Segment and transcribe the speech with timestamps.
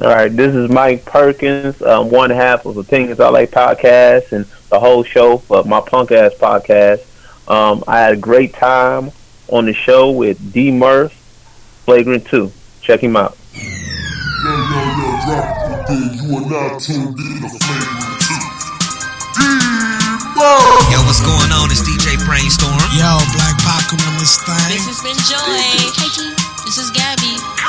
[0.00, 4.46] All right, this is Mike Perkins, um, one half of Opinions Are Like podcast and
[4.70, 7.04] the whole show for my punk ass podcast.
[7.46, 9.10] Um, I had a great time
[9.48, 11.12] on the show with D Murph,
[11.84, 12.50] Flagrant 2.
[12.80, 13.36] Check him out.
[13.52, 13.60] Yo,
[14.48, 16.16] yo, yo, drop the thing.
[16.16, 18.40] You are now tuned in to Flagrant 2.
[19.36, 20.88] D-Murph!
[20.88, 21.68] Yo, what's going on?
[21.68, 22.72] It's DJ Brainstorm.
[22.96, 24.64] Yo, Black Pac on this thing.
[24.72, 25.60] This has been Joy.
[25.60, 25.92] Hey,
[26.64, 27.59] This is Gabby.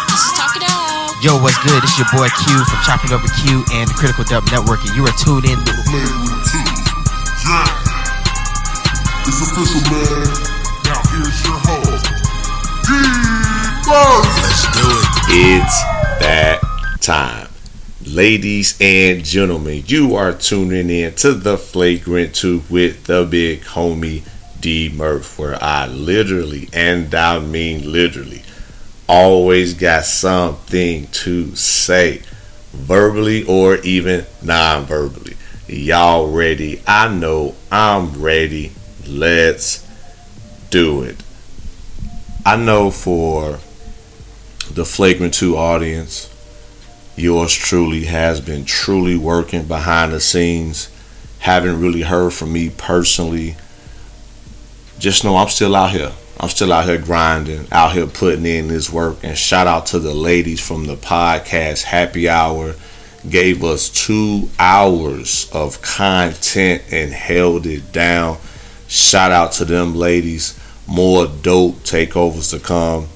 [1.21, 1.83] Yo, what's good?
[1.83, 5.05] It's your boy Q from Chopping Over Q and the Critical Dub Network, and you
[5.05, 6.57] are tuned in to Flagrant 2.
[7.45, 7.69] Yeah.
[9.29, 10.25] It's official, man.
[10.81, 12.09] Now here's your host,
[12.89, 14.33] D-Murph!
[14.41, 15.61] Let's do it.
[15.61, 15.77] It's
[16.21, 16.59] that
[17.01, 17.49] time.
[18.03, 24.23] Ladies and gentlemen, you are tuning in to the Flagrant 2 with the big homie
[24.59, 28.41] D Murph, where I literally, and I mean literally,
[29.11, 32.21] always got something to say,
[32.71, 35.35] verbally or even non verbally.
[35.67, 36.81] Y'all ready?
[36.87, 38.71] I know I'm ready.
[39.05, 39.85] Let's
[40.69, 41.21] do it.
[42.45, 43.59] I know for
[44.73, 46.33] the Flagrant 2 audience,
[47.17, 50.89] yours truly has been truly working behind the scenes.
[51.39, 53.57] Haven't really heard from me personally.
[54.99, 56.13] Just know I'm still out here.
[56.41, 59.17] I'm still out here grinding, out here putting in this work.
[59.21, 62.73] And shout out to the ladies from the podcast Happy Hour.
[63.29, 68.39] Gave us two hours of content and held it down.
[68.87, 70.59] Shout out to them ladies.
[70.87, 73.07] More dope takeovers to come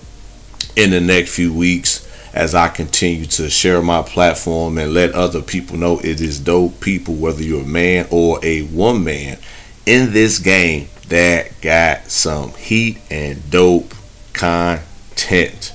[0.76, 5.42] in the next few weeks as I continue to share my platform and let other
[5.42, 9.40] people know it is dope people, whether you're a man or a woman,
[9.88, 13.94] in this game that got some heat and dope
[14.34, 15.74] content.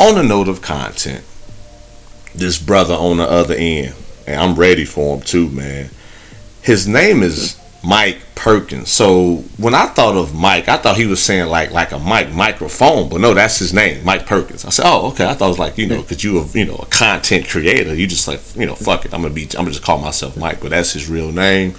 [0.00, 1.24] On the note of content,
[2.34, 3.94] this brother on the other end,
[4.26, 5.90] and I'm ready for him too, man.
[6.62, 8.90] His name is Mike Perkins.
[8.90, 12.32] So when I thought of Mike, I thought he was saying like like a mic
[12.32, 14.64] microphone, but no, that's his name, Mike Perkins.
[14.64, 15.26] I said, oh, okay.
[15.26, 17.94] I thought it was like you know, because you a you know a content creator,
[17.94, 20.36] you just like you know, fuck it, I'm gonna be, I'm gonna just call myself
[20.36, 21.74] Mike, but that's his real name.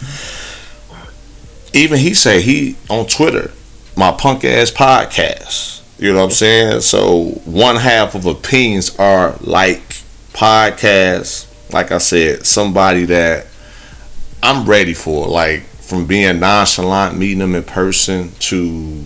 [1.80, 3.52] Even he say he on Twitter,
[3.96, 5.82] my punk ass podcast.
[5.98, 6.82] You know what I'm saying?
[6.82, 9.80] So one half of opinions are like
[10.34, 11.46] podcasts.
[11.72, 13.48] Like I said, somebody that
[14.44, 15.28] I'm ready for.
[15.28, 19.06] Like from being nonchalant, meeting him in person, to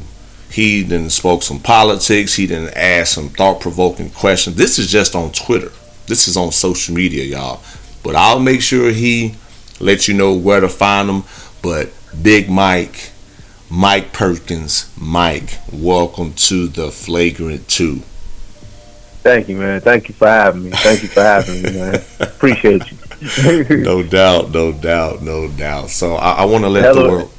[0.49, 2.33] he then spoke some politics.
[2.33, 4.55] He didn't ask some thought provoking questions.
[4.55, 5.71] This is just on Twitter.
[6.07, 7.61] This is on social media, y'all.
[8.01, 9.35] But I'll make sure he
[9.79, 11.23] let you know where to find him.
[11.61, 11.91] But
[12.21, 13.11] Big Mike,
[13.69, 18.01] Mike Perkins, Mike, welcome to the Flagrant Two.
[19.23, 19.81] Thank you, man.
[19.81, 20.71] Thank you for having me.
[20.71, 22.03] Thank you for having me, man.
[22.19, 23.77] Appreciate you.
[23.83, 25.89] no doubt, no doubt, no doubt.
[25.89, 27.31] So I, I want to let Hell the world.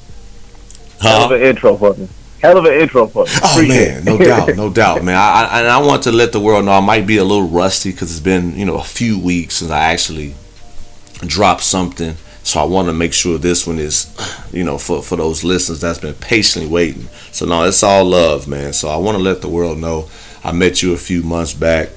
[1.00, 2.08] Hell of an intro for me.
[2.40, 3.30] Hell of an intro for me.
[3.42, 5.16] Oh Appreciate man, no doubt, no doubt, man.
[5.16, 7.48] I, I and I want to let the world know I might be a little
[7.48, 10.34] rusty because it's been you know a few weeks since I actually
[11.20, 12.16] dropped something.
[12.44, 14.14] So I want to make sure this one is,
[14.52, 17.08] you know, for for those listeners that's been patiently waiting.
[17.32, 18.74] So no, it's all love, man.
[18.74, 20.08] So I want to let the world know
[20.44, 21.88] I met you a few months back.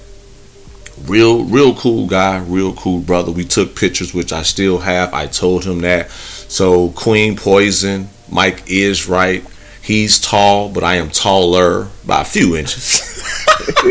[1.06, 3.32] Real, real cool guy, real cool brother.
[3.32, 5.14] We took pictures, which I still have.
[5.14, 6.10] I told him that.
[6.10, 9.46] So Queen Poison, Mike is right.
[9.82, 13.04] He's tall, but I am taller by a few inches.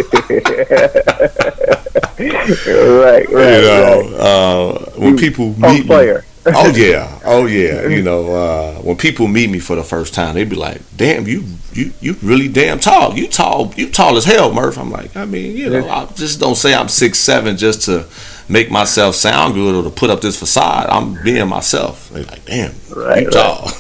[2.19, 4.15] right, right, you right.
[4.19, 6.25] uh, when people meet me, player.
[6.55, 10.35] oh yeah, oh yeah, you know, uh, when people meet me for the first time,
[10.35, 13.15] they be like, "Damn, you, you, you really damn tall.
[13.17, 16.39] You tall, you tall as hell, Murph." I'm like, I mean, you know, I just
[16.39, 18.07] don't say I'm six seven just to
[18.49, 20.87] make myself sound good or to put up this facade.
[20.89, 22.11] I'm being myself.
[22.11, 23.33] They like, damn, Right, you right.
[23.33, 23.69] tall.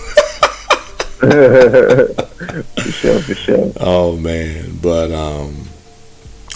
[1.16, 3.72] for sure, for sure.
[3.80, 5.54] Oh man, but um,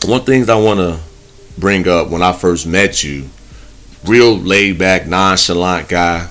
[0.05, 0.99] one things I want to
[1.59, 3.29] bring up when I first met you,
[4.05, 6.29] real laid back, nonchalant guy.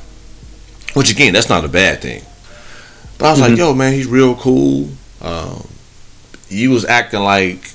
[0.94, 2.24] Which again, that's not a bad thing.
[3.18, 4.90] But I was like, yo, man, he's real cool.
[5.22, 5.68] Um,
[6.48, 7.72] you was acting like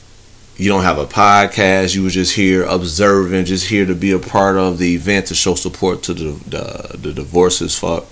[0.56, 1.94] you don't have a podcast.
[1.94, 5.35] You was just here observing, just here to be a part of the event to
[5.35, 8.05] show support to the the, the Divorce as Fuck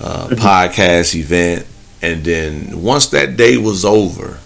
[0.00, 1.66] uh, podcast event.
[2.02, 4.38] And then once that day was over,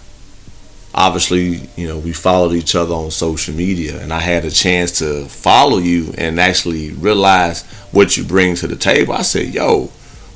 [0.95, 4.99] obviously, you know, we followed each other on social media, and I had a chance
[4.99, 9.13] to follow you and actually realize what you bring to the table.
[9.13, 9.91] I said, "Yo,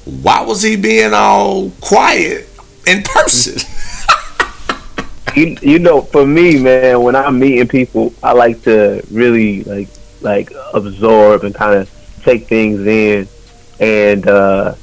[0.06, 2.50] why was he being all quiet
[2.86, 3.68] in person?"
[5.36, 9.88] you, you know, for me, man, when I'm meeting people, I like to really like
[10.22, 11.90] like absorb and kind of
[12.24, 13.28] take things in,
[13.80, 14.76] and uh,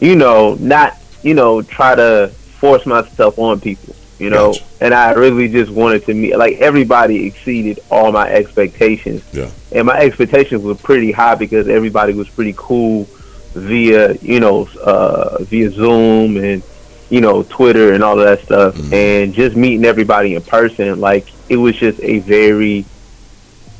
[0.00, 2.28] you know, not you know try to
[2.60, 3.96] force myself on people.
[4.22, 4.64] You know, Gotcha.
[4.80, 9.20] and I really just wanted to meet like everybody exceeded all my expectations.
[9.32, 9.50] Yeah.
[9.72, 13.08] and my expectations were pretty high because everybody was pretty cool
[13.54, 16.62] via you know uh, via Zoom and
[17.10, 21.26] you know Twitter and all of that stuff, and just meeting everybody in person, like
[21.48, 22.84] it was just a very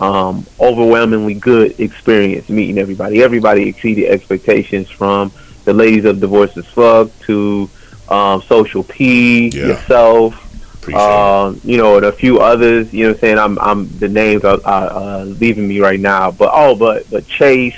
[0.01, 3.23] um, overwhelmingly good experience meeting everybody.
[3.23, 5.31] Everybody exceeded expectations from
[5.65, 7.71] the ladies of Divorce as Fuck to
[8.09, 9.67] um, Social P, Yeah.
[9.69, 10.35] yourself,
[10.95, 12.93] um, you know, and a few others.
[12.93, 16.01] You know, what I'm saying I'm, I'm the names are, are uh, leaving me right
[16.01, 17.75] now, but oh, but but Chase,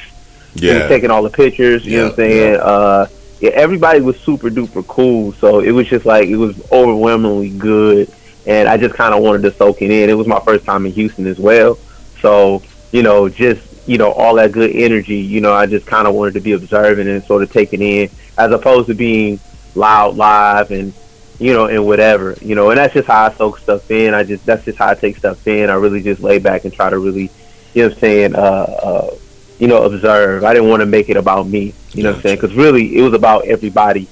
[0.55, 0.61] it.
[0.61, 0.89] he was Yeah.
[0.89, 1.85] taking all the pictures.
[1.87, 2.53] You know what I'm saying?
[2.55, 2.59] yeah.
[2.61, 3.07] Uh,
[3.41, 5.33] yeah, everybody was super duper cool.
[5.35, 8.11] So it was just like it was overwhelmingly good,
[8.47, 10.09] and I just kind of wanted to soak it in.
[10.09, 11.79] It was my first time in Houston as well,
[12.21, 12.63] so
[12.93, 15.17] you know, just you know, all that good energy.
[15.17, 18.09] You know, I just kind of wanted to be observing and sort of taking in,
[18.39, 19.39] as opposed to being
[19.77, 20.93] loud live and
[21.41, 24.15] you know, and whatever, you know, and that's just how I soak stuff in.
[24.15, 25.69] I just that's just how I take stuff in.
[25.69, 27.31] I really just lay back and try to really,
[27.75, 29.15] you know, what I'm saying, uh, uh,
[29.59, 30.45] you know, observe.
[30.45, 32.97] I didn't want to make it about me, you know, what I'm saying, because really
[32.97, 34.07] it was about everybody,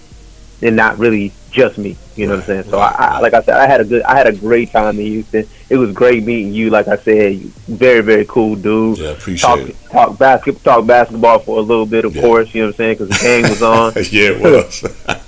[0.62, 1.96] and not really just me.
[2.16, 2.64] You know what I'm saying?
[2.64, 4.98] So I, I, like I said, I had a good, I had a great time
[4.98, 5.48] in Houston.
[5.70, 6.70] It was great meeting you.
[6.70, 7.38] Like I said,
[7.68, 8.98] very very cool dude.
[8.98, 9.76] Yeah, appreciate Talk it.
[9.90, 12.20] talk basketball, talk basketball for a little bit, of Yeah.
[12.22, 12.52] course.
[12.52, 12.94] You know what I'm saying?
[12.98, 13.92] Because the game was on.
[14.10, 14.84] yeah, it was.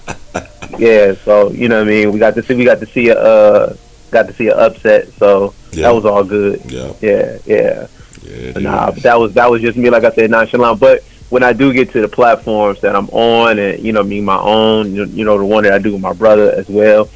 [0.78, 2.12] Yeah, so you know what I mean.
[2.12, 3.76] We got to see we got to see a uh,
[4.10, 5.82] got to see an upset, so Yeah.
[5.88, 6.60] that was all good.
[6.70, 6.92] yeah.
[7.00, 7.86] Yeah, yeah.
[8.22, 8.30] Yeah.
[8.30, 9.90] it Nah, but that was that was just me.
[9.90, 10.80] Like I said, nonchalant.
[10.80, 14.20] But when I do get to the platforms that I'm on, and you know, me
[14.20, 17.08] my own, you you know, the one that I do with my brother as well,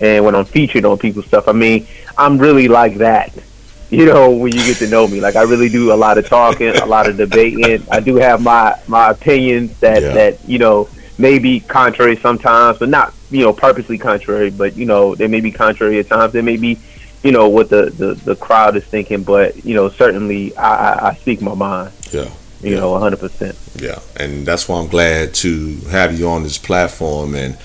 [0.00, 1.86] and when I'm featured on people's stuff, I mean,
[2.18, 3.32] I'm really like that.
[3.90, 6.26] You know, when you get to know me, like I really do a lot of
[6.26, 7.86] talking, a lot of debating.
[7.92, 10.14] I do have my my opinions that Yeah.
[10.14, 10.88] that you know
[11.18, 14.50] may be contrary sometimes, but not you know purposely contrary.
[14.50, 16.32] But you know, they may be contrary at times.
[16.32, 16.78] They may be
[17.22, 21.08] you know what the, the, the crowd is thinking, but you know certainly I, I,
[21.08, 21.92] I speak my mind.
[22.12, 22.30] Yeah.
[22.62, 23.18] You know, 100.
[23.18, 27.58] percent Yeah, and that's why I'm glad to have you on this platform, and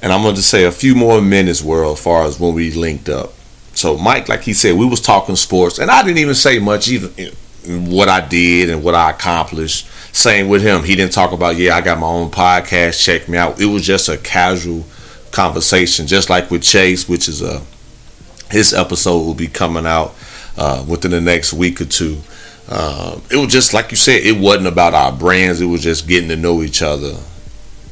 [0.00, 2.70] and I'm going to say a few more minutes, world, as far as when we
[2.70, 3.34] linked up.
[3.74, 6.88] So Mike, like he said, we was talking sports, and I didn't even say much
[6.88, 7.10] even
[7.68, 9.86] what I did and what I accomplished.
[10.12, 13.38] Same with him, he didn't talk about yeah, I got my own podcast, check me
[13.38, 13.60] out.
[13.60, 14.84] It was just a casual
[15.30, 17.62] conversation, just like with Chase, which is a
[18.50, 20.14] his episode will be coming out
[20.56, 22.18] uh, within the next week or two.
[22.70, 25.60] Um, it was just like you said, it wasn't about our brands.
[25.60, 27.14] It was just getting to know each other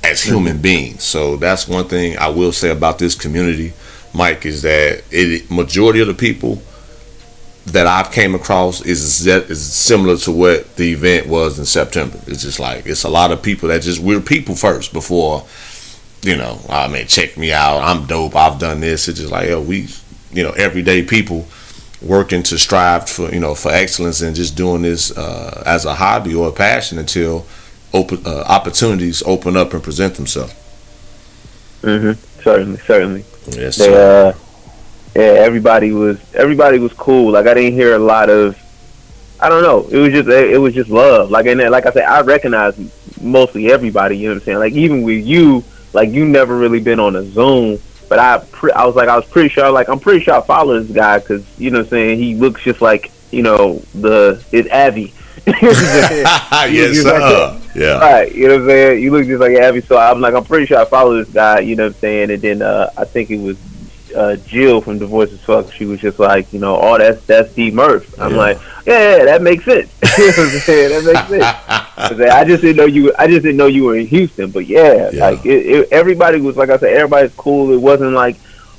[0.03, 1.03] as human beings.
[1.03, 3.73] So that's one thing I will say about this community,
[4.15, 6.63] Mike, is that it majority of the people
[7.67, 12.19] that I've came across is that is similar to what the event was in September.
[12.27, 15.45] It's just like it's a lot of people that just we're people first before
[16.23, 16.61] you know.
[16.69, 17.79] I mean, check me out.
[17.83, 18.35] I'm dope.
[18.37, 19.09] I've done this.
[19.09, 19.89] It's just like yo, we
[20.33, 21.47] you know everyday people
[22.03, 25.95] working to strive for you know for excellence and just doing this uh, as a
[25.95, 27.47] hobby or a passion until
[27.93, 30.53] open uh, opportunities open up and present themselves.
[31.83, 32.13] Hmm
[32.43, 33.25] Certainly, certainly.
[33.49, 34.29] Yes, They, sir.
[34.29, 34.39] uh,
[35.17, 37.33] yeah, everybody was everybody was cool.
[37.33, 38.63] Like I didn't hear a lot of.
[39.41, 39.87] I don't know.
[39.91, 41.31] It was just it was just love.
[41.31, 42.79] Like and then, like I said, I recognize
[43.23, 44.19] mostly everybody.
[44.19, 44.59] You know what I'm saying?
[44.59, 45.65] Like even with you,
[45.95, 47.79] like you never really been on a Zoom,
[48.11, 50.43] but I pre- I was like I was pretty sure like I'm pretty sure I
[50.43, 53.79] follow this guy because you know what I'm saying he looks just like you know
[53.95, 55.15] the it's Avi.
[55.47, 56.75] You know what I'm saying?
[56.75, 57.99] yes, like yeah.
[58.01, 59.03] Right, you know what I'm saying?
[59.03, 61.61] You look just like Avi, so I'm like, I'm pretty sure I follow this guy,
[61.61, 62.31] you know what I'm saying?
[62.33, 63.57] And then uh, I think it was
[64.17, 65.73] uh, Jill from Divorce as Fuck.
[65.73, 68.19] She was just like, you know, oh, that's that's D Murph.
[68.21, 68.37] I'm Yeah.
[68.37, 69.91] like, yeah, yeah, that makes sense.
[70.19, 71.05] you know what I'm saying?
[71.05, 72.31] That makes sense.
[72.33, 73.13] I just didn't know you.
[73.19, 74.51] I just didn't know you were in Houston.
[74.51, 75.29] But yeah, Yeah.
[75.31, 77.73] like it, it, everybody was like I said, everybody's cool.
[77.73, 78.37] It wasn't like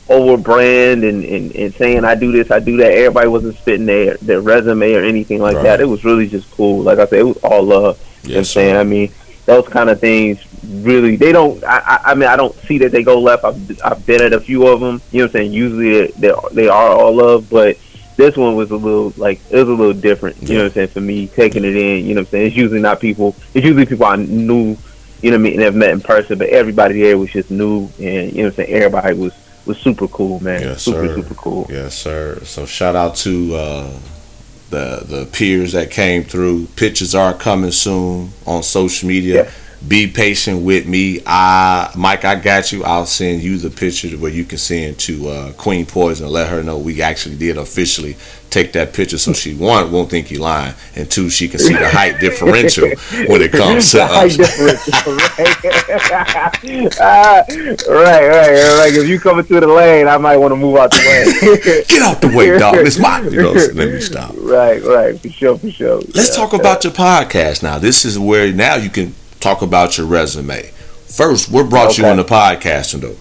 [0.09, 2.91] over brand and, and, and saying I do this, I do that.
[2.93, 5.63] Everybody wasn't spitting their their resume or anything like Right.
[5.63, 5.81] that.
[5.81, 6.81] It was really just cool.
[6.81, 8.01] Like I said, it was all love.
[8.23, 8.75] You know what I'm saying?
[8.77, 9.11] I mean,
[9.45, 11.63] those kind of things really they don't.
[11.63, 13.43] I, I, mean, I don't see that they go left.
[13.43, 15.01] I've I've been at a few of them.
[15.11, 15.53] You know what I'm saying?
[15.53, 17.77] Usually they they, they are all love, but
[18.17, 20.41] this one was a little like it was a little different.
[20.41, 20.87] You know what I'm saying?
[20.89, 22.05] For me, taking it in.
[22.05, 22.47] You know what I'm saying?
[22.47, 23.35] It's usually not people.
[23.53, 24.77] It's usually people I knew.
[25.21, 25.53] You know what I mean?
[25.53, 28.45] And have met in person, but everybody there was just new, and you know what
[28.45, 28.73] I'm saying?
[28.73, 29.33] Everybody was
[29.65, 30.61] was super cool, man.
[30.61, 31.15] Yes, super sir.
[31.15, 31.67] super cool.
[31.69, 32.39] Yes, sir.
[32.43, 33.99] So shout out to uh,
[34.69, 36.67] the the peers that came through.
[36.75, 39.43] Pictures are coming soon on social media.
[39.45, 39.51] Yeah.
[39.85, 41.21] Be patient with me.
[41.25, 42.83] I Mike, I got you.
[42.83, 46.49] I'll send you the picture where you can send to uh, Queen Poison and let
[46.49, 48.17] her know we actually did officially
[48.49, 51.73] take that picture so she one won't think you lying and two she can see
[51.73, 52.87] the height differential
[53.27, 54.37] when it comes to The height us.
[54.37, 56.97] differential, right?
[56.99, 58.93] Ah, right, right, right.
[58.95, 61.83] If you coming through the lane, I might want to move out the way.
[61.87, 62.75] Get out the way, dog.
[62.77, 64.33] It's my you know, so let me stop.
[64.39, 65.97] right, right, for sure, for sure.
[66.15, 67.77] Let's Yeah, talk about your podcast now.
[67.77, 70.71] This is where now you can talk about your resume.
[71.07, 72.11] First, what brought you Okay.
[72.11, 73.15] into podcasting though?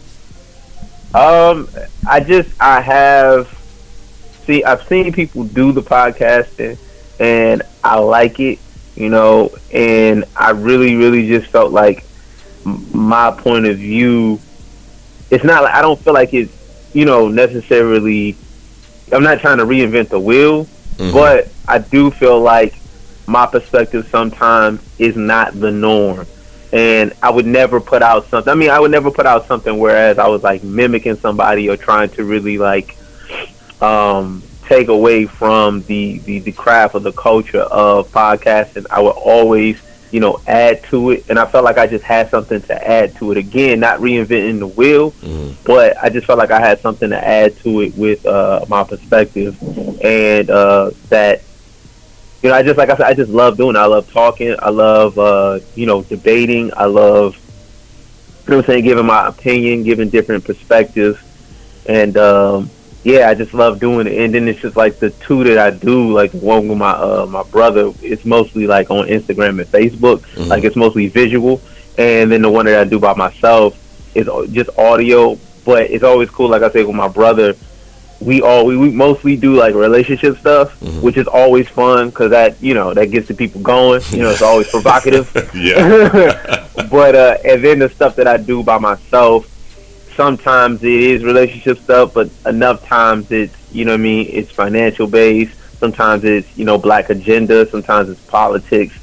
[1.15, 1.69] Um,
[2.07, 3.49] I just I have
[4.47, 6.79] see I've seen people do the podcasting,
[7.19, 8.59] and I like it,
[8.97, 12.05] you know, and I really really just felt like
[12.93, 14.41] my point of view.
[15.31, 16.53] It's not like I don't feel like it's
[16.93, 18.37] you know necessarily.
[19.13, 20.67] I'm not trying to reinvent the wheel,
[20.99, 21.13] Mhm.
[21.13, 22.75] but I do feel like
[23.27, 26.27] my perspective sometimes is not the norm.
[26.73, 28.51] And I would never put out something.
[28.51, 31.77] I mean, I would never put out something whereas I was like mimicking somebody or
[31.77, 32.97] trying to really like
[33.81, 38.87] um, take away from the, the the craft or the culture of podcasting.
[38.91, 39.81] I would always,
[40.11, 43.15] you know, add to it, and I felt like I just had something to add
[43.17, 43.39] to it.
[43.39, 45.55] Again, not reinventing the wheel, Mhm.
[45.65, 48.83] but I just felt like I had something to add to it with uh, my
[48.83, 49.57] perspective,
[50.03, 51.43] and uh, that
[52.47, 53.75] you know, I just like I said, I just love doing.
[53.75, 53.81] It.
[53.81, 54.55] I love talking.
[54.61, 56.71] I love uh, you know debating.
[56.77, 57.35] I love
[58.45, 61.19] you know what I'm saying, giving my opinion, giving different perspectives,
[61.87, 62.71] and um,
[63.03, 64.13] yeah, I just love doing it.
[64.17, 66.93] And then it's just like the two that I do, like the one with my
[66.93, 67.93] uh, my brother.
[68.01, 70.21] It's mostly like on Instagram and Facebook.
[70.37, 70.47] Mhm.
[70.47, 71.61] Like it's mostly visual,
[71.99, 73.77] and then the one that I do by myself
[74.15, 75.37] is just audio.
[75.65, 77.57] But it's always cool, like I say, with my brother.
[78.21, 81.03] We all we, we mostly do like relationship stuff, Mhm.
[81.03, 84.01] which is always fun because that you know that gets the people going.
[84.11, 85.31] You know, it's always provocative.
[85.55, 86.67] yeah.
[86.91, 89.47] but uh, and then the stuff that I do by myself,
[90.17, 94.29] sometimes it is relationship stuff, but enough times it's you know what I mean.
[94.31, 95.53] It's financial based.
[95.79, 97.69] Sometimes it's you know black agenda.
[97.69, 98.95] Sometimes it's politics.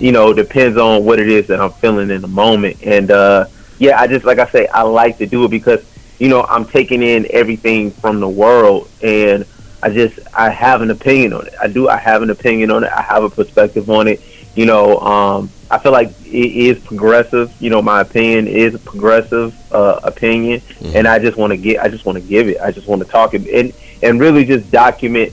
[0.00, 2.78] You know, depends on what it is that I'm feeling in the moment.
[2.82, 3.46] And uh,
[3.78, 5.84] yeah, I just like I say, I like to do it because
[6.22, 9.44] you know I'm taking in everything from the world and.
[9.84, 11.54] I just I have an opinion on it.
[11.60, 11.88] I do.
[11.88, 12.90] I have an opinion on it.
[12.92, 14.20] I have a perspective on it.
[14.54, 17.52] You know, um, I feel like it is progressive.
[17.60, 20.62] You know, my opinion is a progressive uh, opinion,
[20.94, 21.80] and I just want to get.
[21.80, 22.60] I just want to give it.
[22.60, 23.72] I just want to talk it and
[24.04, 25.32] and really just document,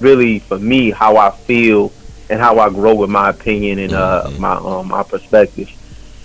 [0.00, 1.92] really for me how I feel
[2.30, 5.68] and how I grow with my opinion and uh, my um, my perspective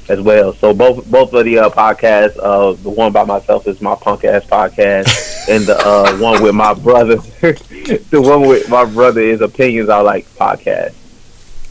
[0.10, 0.54] as well.
[0.54, 4.24] So both both of the uh, podcasts, uh, the one by myself is my punk
[4.24, 9.42] ass podcast, and the uh, one with my brother, the one with my brother is
[9.42, 10.94] opinions are like podcast.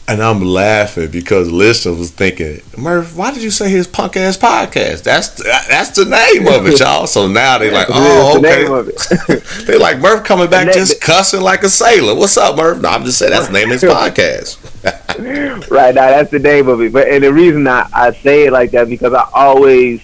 [0.07, 4.37] And I'm laughing because listeners was thinking, Murph, why did you say his punk ass
[4.37, 5.01] podcast?
[5.01, 5.29] That's
[5.67, 7.07] that's the name of it, y'all.
[7.07, 8.91] So now they're like, oh, It's the name okay.
[9.29, 9.65] of it.
[9.65, 12.13] They like Murph coming back just cussing like a sailor.
[12.13, 12.81] What's up, Murph?
[12.81, 15.71] No, I'm just saying that's the name of his podcast.
[15.71, 16.93] right now, that's the name of it.
[16.93, 20.03] But and the reason I, I say it like that because I always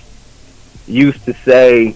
[0.88, 1.94] used to say,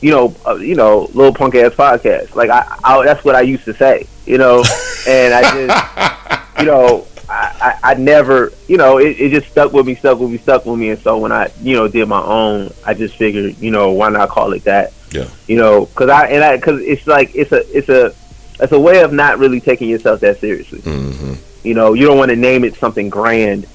[0.00, 2.34] you know, uh, you know, little punk ass podcast.
[2.34, 4.64] Like I, I, that's what I used to say, you know,
[5.08, 9.72] and I just, you know, I, I, I never, you know, it, it just stuck
[9.72, 12.08] with me, stuck with me, stuck with me, and so when I, you know, did
[12.08, 14.92] my own, I just figured, you know, why not call it that?
[15.10, 15.28] Yeah.
[15.46, 18.14] You know, because I and I because it's like it's a it's a
[18.60, 20.80] it's a way of not really taking yourself that seriously.
[20.80, 23.66] hmm You know, you don't want to name it something grand,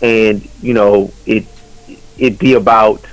[0.00, 1.46] and you know it
[2.18, 3.04] it be about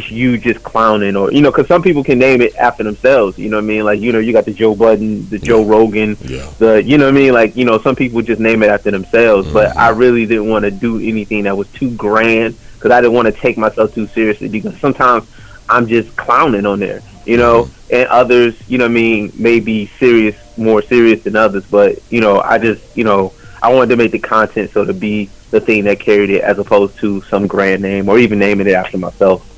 [0.00, 3.38] just you just clowning or you know because some people can name it after themselves.
[3.38, 3.84] You know what I mean?
[3.84, 6.50] Like you know you got the Joe Budden, the Joe Rogan, Yeah.
[6.58, 7.32] the you know what I mean?
[7.32, 9.78] Like you know some people just name it after themselves, but mm-hmm.
[9.78, 13.26] I really didn't want to do anything that was too grand because I didn't want
[13.26, 15.28] to take myself too seriously because sometimes
[15.68, 17.02] I'm just clowning on there.
[17.24, 17.94] You know, mm-hmm.
[17.94, 21.98] and others, you know what I mean, may be serious, more serious than others, but
[22.10, 23.32] you know, I just, you know,
[23.62, 26.58] I wanted to make the content so to be the thing that carried it as
[26.58, 29.53] opposed to some grand name or even naming it after myself.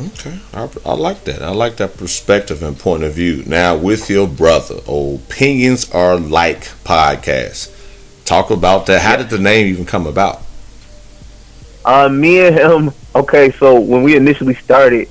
[0.00, 1.42] Okay, I, I like that.
[1.42, 3.44] I like that perspective and point of view.
[3.44, 7.76] Now, with your brother, opinions are like podcasts.
[8.24, 9.02] Talk about that.
[9.02, 10.40] How did the name even come about?
[11.84, 12.92] Uh, me and him.
[13.14, 15.08] Okay, so when we initially started,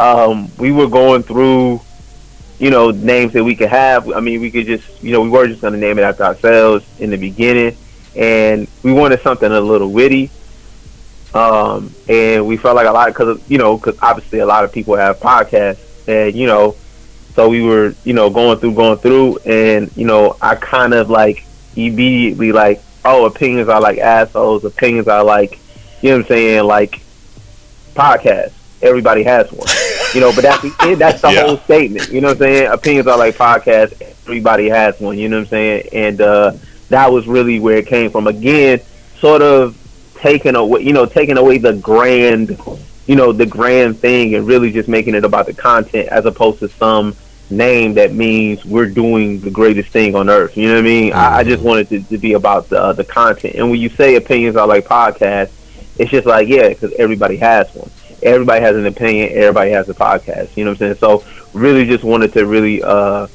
[0.00, 1.80] um, we were going through,
[2.58, 4.10] you know, names that we could have.
[4.10, 6.24] I mean, we could just, you know, we were just going to name it after
[6.24, 7.76] ourselves in the beginning,
[8.16, 10.30] and we wanted something a little witty.
[11.34, 14.72] Um, and we felt like a lot because you know, because obviously a lot of
[14.72, 16.76] people have podcasts, and you know,
[17.34, 21.10] so we were, you know, going through, going through, and you know, I kind of
[21.10, 24.64] like immediately like, oh, opinions are like assholes.
[24.64, 25.58] Opinions are like
[26.02, 27.02] you know what I'm saying, like
[27.94, 28.52] podcast.
[28.82, 29.66] Everybody has one,
[30.14, 30.30] you know.
[30.34, 31.46] But that's the, that's the Yeah.
[31.46, 32.10] whole statement.
[32.10, 32.66] You know what I'm saying?
[32.70, 34.00] Opinions are like podcasts.
[34.26, 35.18] Everybody has one.
[35.18, 35.88] You know what I'm saying?
[35.92, 36.52] And uh,
[36.90, 38.26] that was really where it came from.
[38.26, 38.80] Again,
[39.18, 39.76] sort of
[40.24, 42.58] taking away, you know, taking away the grand,
[43.06, 46.60] you know, the grand thing, and really just making it about the content as opposed
[46.60, 47.14] to some
[47.50, 50.56] name that means we're doing the greatest thing on earth.
[50.56, 51.12] You know what I mean?
[51.12, 53.56] I, I just wanted to, to be about the uh, the content.
[53.56, 55.52] And when you say opinions are like podcasts,
[55.98, 57.90] it's just like yeah, because everybody has one.
[58.22, 59.28] Everybody has an opinion.
[59.34, 60.56] Everybody has a podcast.
[60.56, 61.00] You know what I'm saying?
[61.00, 63.26] So really, just wanted to really, uh,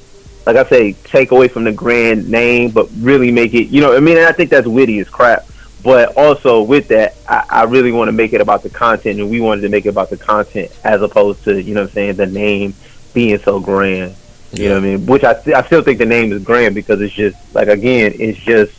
[0.48, 3.68] like I say, take away from the grand name, but really make it.
[3.68, 5.46] You know, I mean, and I think that's witty as crap.
[5.84, 9.30] But also with that, I, I really want to make it about the content, and
[9.30, 11.94] we wanted to make it about the content as opposed to you know what I'm
[11.94, 12.74] saying the name
[13.14, 14.16] being so grand.
[14.52, 15.06] You know what I mean?
[15.06, 18.14] Which I st- I still think the name is grand because it's just like again,
[18.16, 18.74] it's just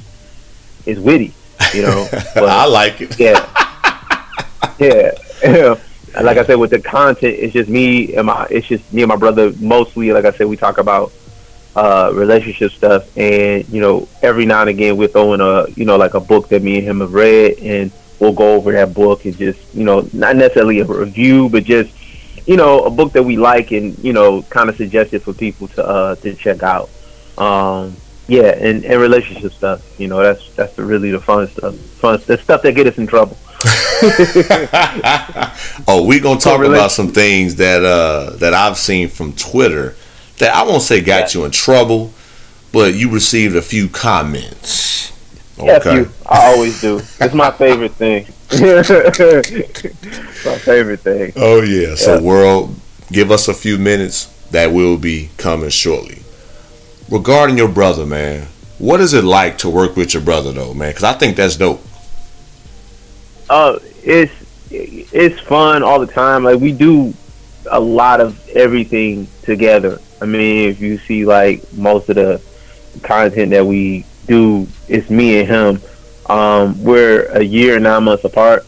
[0.84, 1.32] it's witty.
[1.72, 3.18] You know, but, I like it.
[3.18, 3.46] yeah,
[4.78, 5.74] yeah.
[6.20, 8.44] Like I said, with the content, it's just me and my.
[8.50, 9.52] It's just me and my brother.
[9.60, 11.12] Mostly, like I said, we talk about
[11.76, 15.96] uh relationship stuff, and you know, every now and again, we're throwing a you know
[15.96, 19.24] like a book that me and him have read, and we'll go over that book
[19.24, 21.92] and just you know not necessarily a review, but just
[22.46, 25.32] you know a book that we like and you know kind of suggest it for
[25.32, 26.90] people to uh to check out.
[27.38, 27.96] Um,
[28.30, 29.98] yeah, and, and relationship stuff.
[29.98, 31.74] You know, that's that's the, really the fun stuff.
[31.74, 33.36] Fun the stuff that get us in trouble.
[35.88, 39.96] oh, we gonna talk about some things that uh that I've seen from Twitter
[40.40, 42.12] that I won't say got you in trouble,
[42.72, 45.12] but you received a few comments.
[45.58, 46.10] You.
[46.26, 46.98] I always do.
[47.20, 48.26] It's my favorite thing.
[48.50, 48.82] my
[50.58, 51.32] favorite thing.
[51.36, 51.94] Oh yeah.
[51.94, 52.20] So Yeah.
[52.20, 52.74] world,
[53.12, 54.26] give us a few minutes.
[54.50, 56.22] That will be coming shortly.
[57.08, 60.90] Regarding your brother, man, what is it like to work with your brother though, man?
[60.90, 61.84] Because I think that's dope.
[63.48, 64.32] Uh, it's
[64.70, 66.44] it's fun all the time.
[66.44, 67.14] Like we do
[67.70, 70.00] a lot of everything together.
[70.20, 72.40] I mean, if you see like most of the
[73.02, 75.82] content that we do, it's me and him.
[76.28, 78.64] Um, we're a year and nine months apart,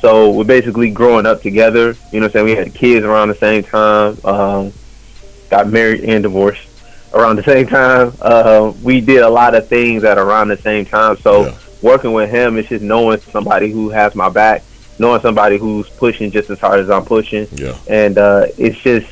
[0.00, 1.96] so we're basically growing up together.
[2.12, 4.18] You know, what I'm saying we had kids around the same time.
[4.24, 4.72] Um,
[5.50, 6.66] got married and divorced
[7.14, 8.12] around the same time.
[8.20, 11.16] Uh, we did a lot of things at around the same time.
[11.18, 11.54] So Yeah.
[11.82, 14.64] working with him is just knowing somebody who has my back,
[14.98, 17.74] knowing somebody who's pushing just as hard as I'm pushing, Yeah.
[17.86, 19.06] and uh, it's just.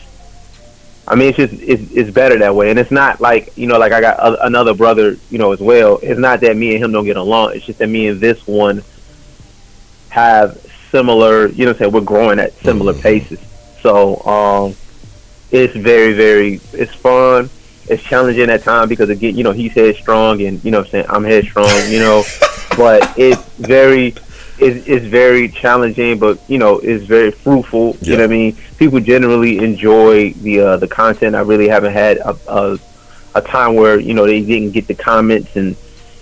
[1.07, 3.79] I mean, it's just it's, it's better that way, and it's not like you know,
[3.79, 5.99] like I got a, another brother, you know, as well.
[6.03, 7.53] It's not that me and him don't get along.
[7.55, 8.83] It's just that me and this one
[10.09, 10.59] have
[10.91, 13.41] similar, you know, what I'm saying we're growing at similar paces.
[13.81, 14.77] So, um,
[15.51, 17.51] it's very, very, it's fun.
[17.89, 20.91] It's challenging at times because again, you know, he's headstrong and you know, what I'm
[20.91, 22.23] saying I'm headstrong, you know,
[22.77, 24.15] but it's very,
[24.59, 27.97] it's, it's very challenging, but you know, it's very fruitful.
[28.01, 28.57] You know what I mean?
[28.79, 31.35] People generally enjoy the uh, the content.
[31.35, 32.79] I really haven't had a, a
[33.37, 35.77] a time where you know they didn't get the comments and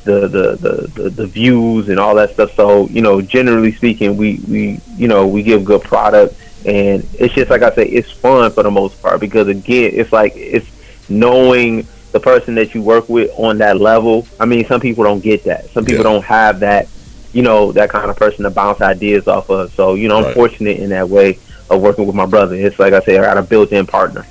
[0.05, 2.55] the the, the, the the views and all that stuff.
[2.55, 6.35] So you know, generally speaking, we we you know we give good product,
[6.66, 10.12] and it's just like I say, it's fun for the most part because again, it's
[10.12, 10.66] like it's
[11.11, 14.27] knowing the person that you work with on that level.
[14.40, 15.68] I mean, some people don't get that.
[15.71, 16.12] Some people Yeah.
[16.12, 16.88] don't have that.
[17.33, 19.73] You know, that kind of person to bounce ideas off of.
[19.75, 20.35] So you know, I'm Right.
[20.35, 21.38] fortunate in that way
[21.71, 22.55] of working with my brother.
[22.55, 24.27] It's like I say, I got a built-in partner.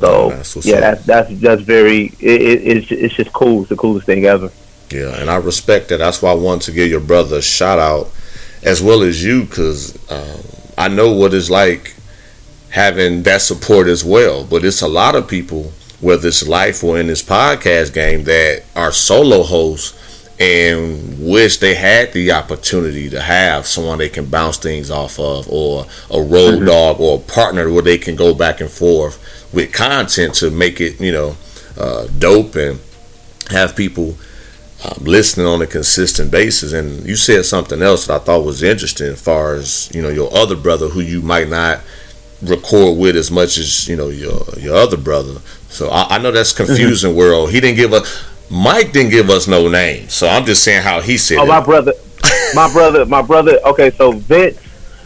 [0.00, 2.06] So Oh, that's yeah, that's that's that's very.
[2.20, 3.60] It, it, it's it's just cool.
[3.60, 4.50] It's the coolest thing ever.
[4.90, 5.98] Yeah, and I respect that.
[5.98, 8.10] That's why I wanted to give your brother a shout out,
[8.64, 10.40] as well as you, because um,
[10.76, 11.94] I know what it's like
[12.70, 14.44] having that support as well.
[14.44, 18.64] But it's a lot of people, whether it's life or in this podcast game, that
[18.74, 19.96] are solo hosts
[20.40, 25.46] and wish they had the opportunity to have someone they can bounce things off of,
[25.50, 29.22] or a road dog, or a partner where they can go back and forth
[29.52, 31.36] with content to make it, you know,
[31.76, 32.80] uh, dope and
[33.50, 34.16] have people
[34.82, 36.72] um, listening on a consistent basis.
[36.72, 40.08] And you said something else that I thought was interesting, as far as you know
[40.08, 41.80] your other brother who you might not
[42.42, 45.40] record with as much as you know your your other brother.
[45.68, 47.14] So I, I know that's confusing.
[47.14, 50.82] World, he didn't give us Mike didn't give us no name, so I'm just saying
[50.82, 51.44] how he said oh, it.
[51.44, 51.48] Oh, it.
[51.48, 51.92] my brother,
[52.54, 53.58] my brother, my brother.
[53.64, 54.58] Okay, so Vince,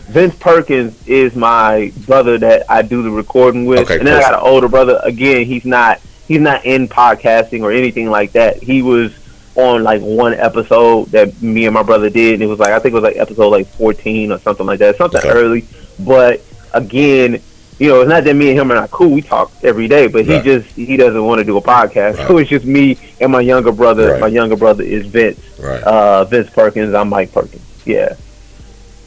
[0.09, 4.21] Vince Perkins is my brother that I do the recording with, Okay, and then I
[4.21, 4.99] got an older brother.
[5.05, 8.63] Again, he's not he's not in podcasting or anything like that.
[8.63, 9.15] He was
[9.57, 12.79] on like one episode that me and my brother did, and it was like I
[12.79, 15.29] think it was like episode like 14 or something like that, something Okay.
[15.29, 15.65] early.
[16.01, 16.41] But
[16.73, 17.43] again.
[17.79, 19.11] You know, it's not that me and him are not cool.
[19.11, 22.19] We talk every day, but he just he doesn't want to do a podcast.
[22.19, 22.29] Right.
[22.29, 24.13] So it's just me and my younger brother.
[24.13, 24.21] Right.
[24.21, 25.83] My younger brother is Vince right.
[25.83, 26.95] uh, Vince Perkins.
[26.95, 27.63] I'm Mike Perkins.
[27.85, 28.15] Yeah.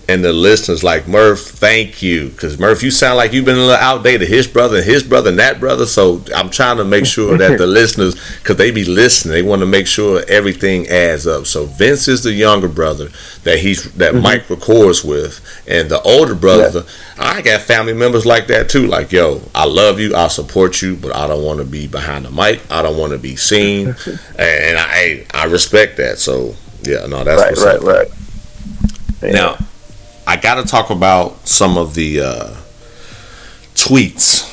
[0.10, 3.60] And the listeners like Murph, thank you, because Murph, you sound like you've been a
[3.60, 4.30] little outdated.
[4.30, 5.86] His brother, and his brother, and that brother.
[5.86, 9.62] So I'm trying to make sure that the listeners, because they be listening, they want
[9.62, 11.46] to make sure everything adds up.
[11.46, 13.10] So Vince is the younger brother
[13.43, 14.24] that he's that mm-hmm.
[14.24, 16.86] Mike records with, and the older brother.
[17.20, 18.88] I got family members like that too.
[18.88, 22.26] Like, yo, I love you, I support you, but I don't want to be behind
[22.26, 22.62] the mic.
[22.72, 23.88] I don't want to be seen,
[24.39, 26.17] and I I respect that.
[26.17, 27.84] So yeah, no, that's right, what's right, up.
[27.84, 28.08] right.
[29.22, 29.32] Yeah.
[29.32, 29.58] Now,
[30.27, 32.55] I got to talk about some of the uh,
[33.75, 34.45] tweets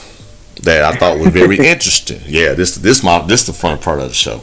[0.63, 2.21] that I thought were very interesting.
[2.27, 4.41] Yeah, this this my this the fun part of the show.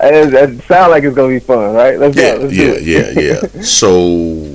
[0.00, 1.98] it, it sounds like it's gonna be fun, right?
[1.98, 2.44] Let's Yeah, go.
[2.44, 3.62] Let's yeah, yeah, yeah.
[3.62, 4.46] So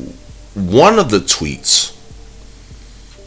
[0.56, 1.94] one of the tweets,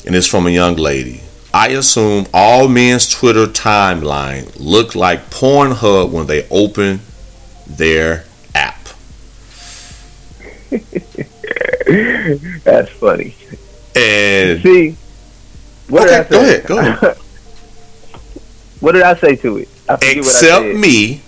[0.06, 1.22] and it's from a young lady.
[1.52, 7.00] I assume all men's Twitter timeline look like Pornhub when they open
[7.66, 8.88] their app.
[12.64, 13.34] That's funny.
[13.96, 14.96] And See,
[15.88, 16.28] what okay, did I say?
[16.28, 17.16] go ahead, go ahead.
[18.80, 19.68] what did I say to it?
[19.88, 21.22] I forget what I Except me,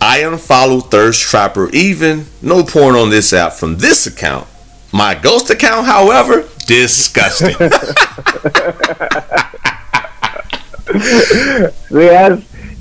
[0.00, 1.70] I unfollowed Thirst Trapper.
[1.70, 4.46] Even no porn on this app from this account.
[4.92, 7.56] My ghost account, however, disgusting.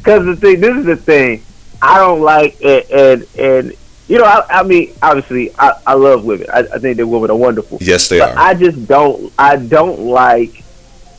[0.05, 1.41] Because the thing, this is the thing.
[1.81, 3.73] I don't like and and, and
[4.07, 6.47] you know, I, I mean, obviously, I, I love women.
[6.51, 7.79] I, I think that women are wonderful.
[7.81, 8.39] yes, they but are.
[8.39, 9.31] I just don't.
[9.37, 10.63] I don't like,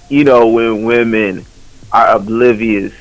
[0.09, 1.45] you know, when women
[1.93, 2.93] are oblivious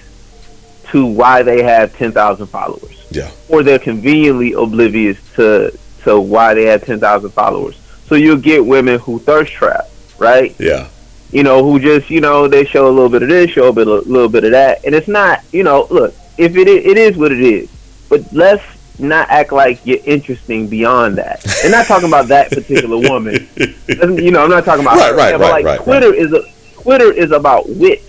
[0.92, 3.06] to why they have ten thousand followers.
[3.12, 3.32] Yeah.
[3.50, 7.80] Or they're conveniently oblivious to to why they have ten thousand followers.
[8.08, 9.88] So you'll get women who thirst trap,
[10.20, 10.56] right?
[10.60, 10.88] Yeah,
[11.32, 13.74] you know, who just, you know, they show a little bit of this, show a
[13.74, 16.86] bit, a little bit of that, and it's not, you know, look, if it is,
[16.86, 17.70] it is what it is,
[18.10, 18.64] but let's
[19.00, 21.46] not act like you're interesting beyond that.
[21.64, 23.48] And not talking about that particular woman,
[23.88, 25.16] you know, I'm not talking about Right, her.
[25.18, 26.44] right, Yeah, right, like right, Twitter is a
[26.82, 28.04] Twitter is about wit.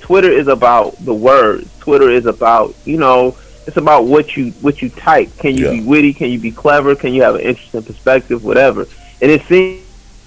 [0.00, 1.68] Twitter is about the words.
[1.80, 5.30] Twitter is about, you know, it's about what you what you type.
[5.38, 5.72] Can you Yeah.
[5.72, 6.12] be witty?
[6.14, 6.94] Can you be clever?
[6.94, 8.44] Can you have an interesting perspective?
[8.44, 8.86] Whatever.
[9.20, 9.82] And it seems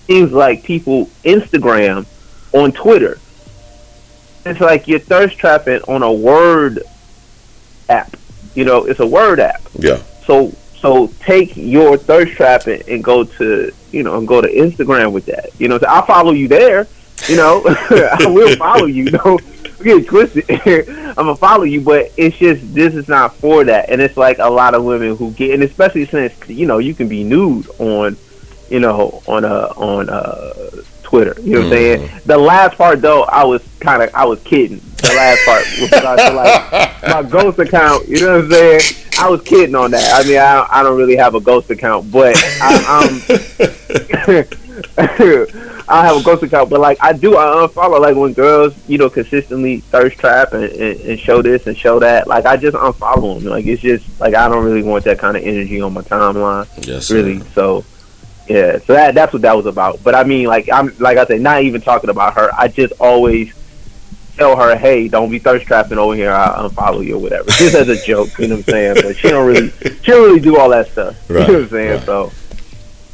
[0.08, 2.06] seems like people Instagram
[2.54, 3.18] on Twitter.
[4.46, 6.82] It's like you're thirst trapping on a word.
[8.56, 9.62] You know, it's a word app.
[9.80, 14.48] yeah, So so take your thirst trap and go to you know and go to
[14.48, 15.50] Instagram with that.
[15.60, 16.88] You know, so I'll follow you there.
[17.28, 19.06] You know, I will follow you.
[19.12, 19.42] Don't
[19.84, 20.46] get it twisted.
[20.50, 23.90] I'm gonna follow you, but it's just this is not for that.
[23.90, 26.94] And it's like a lot of women who get, and especially since you know you
[26.94, 28.18] can be nude on,
[28.70, 30.54] you know, on a on uh
[31.12, 31.36] Twitter.
[31.42, 32.08] You know what I'm saying?
[32.08, 32.28] Mm-hmm.
[32.28, 34.80] The last part though, I was kind of I was kidding.
[34.80, 38.08] The last part was regards to like my ghost account.
[38.08, 38.82] You know what I'm saying?
[39.20, 40.10] I was kidding on that.
[40.14, 43.10] I mean, I I don't really have a ghost account, but I, I'm.
[44.30, 44.46] Um,
[45.90, 48.98] I have a ghost account, but like I do, I unfollow like when girls, you
[48.98, 52.28] know, consistently thirst trap and, and, and show this and show that.
[52.28, 53.50] Like I just unfollow them.
[53.50, 56.88] Like it's just like I don't really want that kind of energy on my timeline,
[56.88, 57.16] yes, sir.
[57.16, 57.42] really.
[57.50, 57.84] So
[58.54, 60.04] yeah, so that that's what that was about.
[60.04, 62.50] But I mean, like I'm like I said, not even talking about her.
[62.58, 63.54] I just always
[64.38, 66.32] tell her, hey, don't be thirst trapping over here.
[66.32, 68.30] I'll unfollow you or whatever, just as a joke.
[68.40, 68.96] You know what I'm saying?
[69.04, 71.16] But she don't really, she don't really do all that stuff.
[71.30, 71.92] Right, you know what I'm saying?
[71.98, 72.06] right.
[72.06, 72.32] So.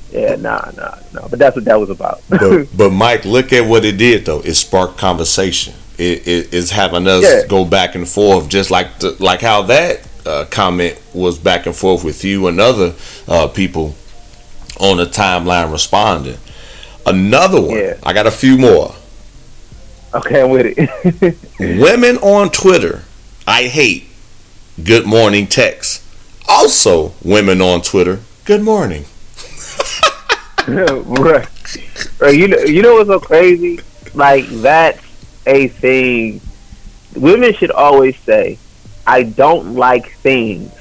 [0.10, 1.28] Yeah, nah, nah, nah.
[1.28, 2.21] But that's what that was about.
[2.30, 4.39] but but Mike, look at what it did though.
[4.39, 5.73] It sparked conversation.
[5.97, 7.45] It, it it's having us Yeah.
[7.45, 11.76] go back and forth, just like the, like how that uh, comment was back and
[11.76, 12.93] forth with you and other
[13.28, 13.95] uh, people
[14.80, 16.38] on the timeline responding.
[17.06, 17.78] Another one.
[17.78, 17.98] Yeah.
[18.04, 18.94] I got a few more.
[20.13, 21.38] okay, I'm with it.
[21.60, 23.04] Women on Twitter,
[23.48, 24.06] I hate.
[24.84, 26.04] Good morning text.
[26.48, 29.06] Also, women on Twitter, good morning.
[30.68, 31.48] right.
[32.22, 33.80] You know, you know what's so crazy?
[34.13, 35.02] Like that's
[35.46, 36.42] a thing.
[37.16, 38.60] Women should always say,
[39.06, 40.72] "I don't like things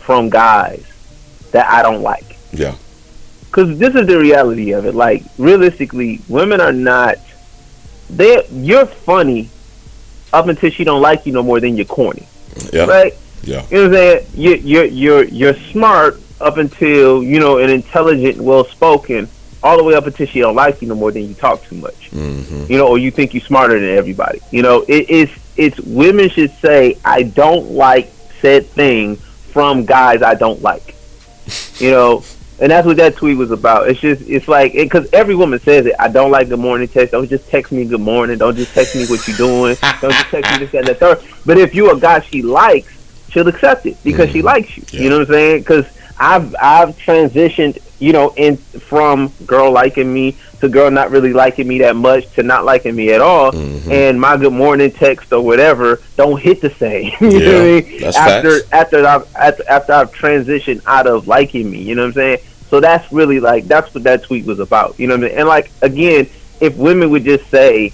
[0.00, 0.84] from guys
[1.52, 2.74] that I don't like." Yeah.
[3.50, 4.94] Because this is the reality of it.
[4.94, 7.16] Like realistically, women are not.
[8.08, 9.48] They you're funny
[10.32, 11.60] up until she don't like you no more.
[11.60, 12.26] than you're corny,
[12.72, 12.84] Yeah.
[12.86, 13.12] right?
[13.42, 13.66] Yeah.
[13.70, 14.26] You know what I'm saying?
[14.34, 19.28] You, you're you're you're smart up until you know an intelligent, well spoken,
[19.62, 21.10] all the way up until she don't like you no more.
[21.10, 24.40] than you talk too much, hmm you know, or you think you're smarter than everybody.
[24.52, 30.22] You know, it, it's it's women should say, I don't like said thing from guys
[30.22, 30.94] I don't like.
[31.80, 32.24] You know.
[32.60, 33.88] And that's what that tweet was about.
[33.88, 35.94] It's just, it's like, because every woman says it.
[35.98, 37.12] I don't like good morning text.
[37.12, 38.36] Don't just text me good morning.
[38.38, 39.76] Don't just text me what you doing.
[40.00, 41.22] Don't just text me this, that, and the third.
[41.46, 42.92] But if you're a guy she likes,
[43.30, 44.84] she'll accept it because she likes you.
[44.90, 45.00] Yeah.
[45.00, 45.60] You know what I'm saying?
[45.60, 45.86] Because
[46.18, 51.68] I've I've transitioned you know, in from girl liking me to girl not really liking
[51.68, 53.90] me that much to not liking me at all, Mhm.
[53.90, 57.12] and my good morning text or whatever don't hit the same.
[57.20, 58.00] you know what I Yeah, mean?
[58.00, 58.72] that's after facts.
[58.72, 62.38] after I've after, after I've transitioned out of liking me, you know what I'm saying?
[62.70, 64.98] So that's really like that's what that tweet was about.
[64.98, 65.38] You know what I mean?
[65.38, 66.30] And like again,
[66.60, 67.92] if women would just say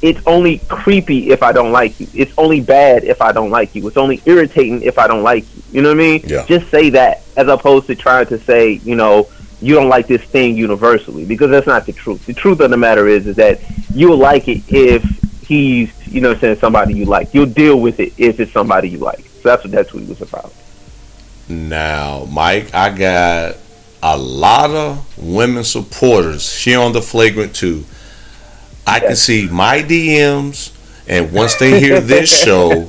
[0.00, 2.06] it's only creepy if I don't like you.
[2.14, 3.86] It's only bad if I don't like you.
[3.88, 5.62] It's only irritating if I don't like you.
[5.72, 6.22] You know what I mean?
[6.24, 6.44] Yeah.
[6.46, 9.28] Just say that as opposed to trying to say, you know,
[9.60, 12.26] you don't like this thing universally because that's not the truth.
[12.26, 13.60] The truth of the matter is is that
[13.92, 15.02] you'll like it if
[15.42, 17.34] he's, you know, I'm saying somebody you like.
[17.34, 19.24] You'll deal with it if it's somebody you like.
[19.24, 20.52] So that's what that tweet was about.
[21.48, 23.56] Now, Mike, I got
[24.02, 27.84] a lot of women supporters She on the Flagrant 2.
[28.86, 30.72] I can see my DMs,
[31.06, 32.88] and once they hear this show,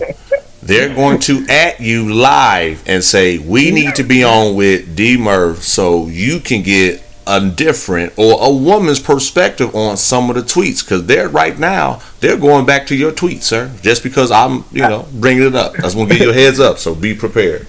[0.62, 5.17] they're going to at you live and say, "We need to be on with D
[5.17, 10.41] Murph so you can get a different or a woman's perspective on some of the
[10.41, 13.72] tweets because they're right now they're going back to your tweets, sir.
[13.82, 16.34] Just because I'm, you know, bringing it up, I just want to give you a
[16.34, 16.78] heads up.
[16.78, 17.67] So be prepared.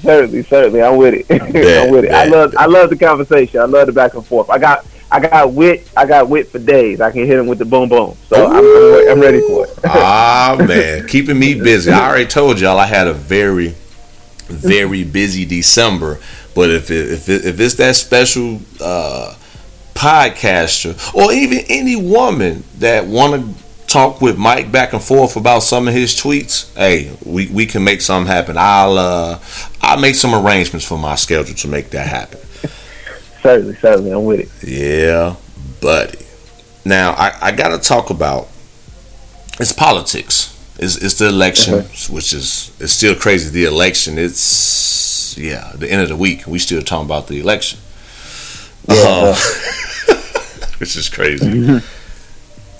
[0.00, 0.82] Certainly, certainly.
[0.82, 1.28] I'm with it.
[1.28, 2.12] Bet, I'm with it.
[2.12, 2.30] I bet.
[2.30, 3.60] love, I love the conversation.
[3.60, 4.50] I love the back and forth.
[4.50, 5.88] I got, I got wit.
[5.96, 7.00] I got wit for days.
[7.00, 8.16] I can hit him with the boom boom.
[8.28, 9.78] So I'm, I'm, I'm ready for it.
[9.84, 11.90] ah man, keeping me busy.
[11.90, 13.74] I already told y'all I had a very,
[14.48, 16.18] very busy December.
[16.54, 19.34] But if it, if it, if it's that special uh,
[19.94, 23.61] podcaster or even any woman that want to
[23.92, 27.84] talk with Mike back and forth about some of his tweets, hey, we, we can
[27.84, 28.56] make something happen.
[28.58, 29.38] I'll uh,
[29.82, 32.40] I'll make some arrangements for my schedule to make that happen.
[33.42, 34.10] certainly, certainly.
[34.10, 34.68] I'm with it.
[34.68, 35.36] Yeah,
[35.80, 36.18] buddy.
[36.84, 38.48] Now I, I gotta talk about
[39.60, 40.48] it's politics.
[40.78, 41.74] It's, it's the election,
[42.10, 43.50] which is it's still crazy.
[43.50, 46.46] The election, it's yeah, the end of the week.
[46.46, 47.78] We still talking about the election,
[48.88, 49.34] Uh,
[50.78, 51.80] which is crazy.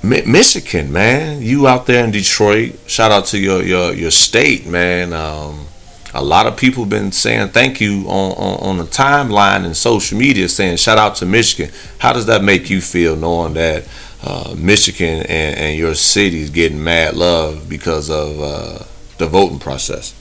[0.02, 2.78] Mi- Michigan, man, you out there in Detroit.
[2.86, 5.12] Shout out to your your your state, man.
[5.12, 5.66] Um,
[6.12, 10.18] a lot of people been saying thank you on, on, on the timeline and social
[10.18, 11.72] media saying shout out to Michigan.
[11.98, 13.88] How does that make you feel knowing that
[14.24, 18.84] uh, Michigan and, and your city is getting mad love because of uh,
[19.18, 20.14] the voting process?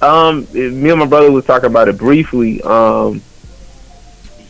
[0.00, 2.60] Um, me and my brother was talking about it briefly.
[2.62, 3.22] Um,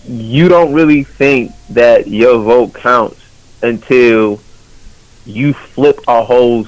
[0.06, 3.21] you don't really think that your vote counts
[3.62, 4.40] until
[5.24, 6.66] you flip a whole,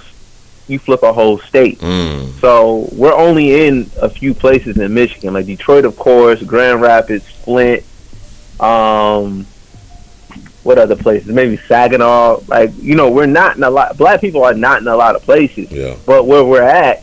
[0.68, 1.78] you flip a whole state.
[1.80, 6.80] Mm, So we're only in a few places in Michigan, like Detroit, of course, Grand
[6.80, 7.84] Rapids, Flint.
[8.60, 9.46] Um,
[10.62, 11.28] what other places?
[11.28, 12.40] Maybe Saginaw.
[12.48, 13.96] Like you know, we're not in a lot.
[13.98, 15.96] Black people are not in a lot of places, yeah.
[16.06, 17.02] but where we're at,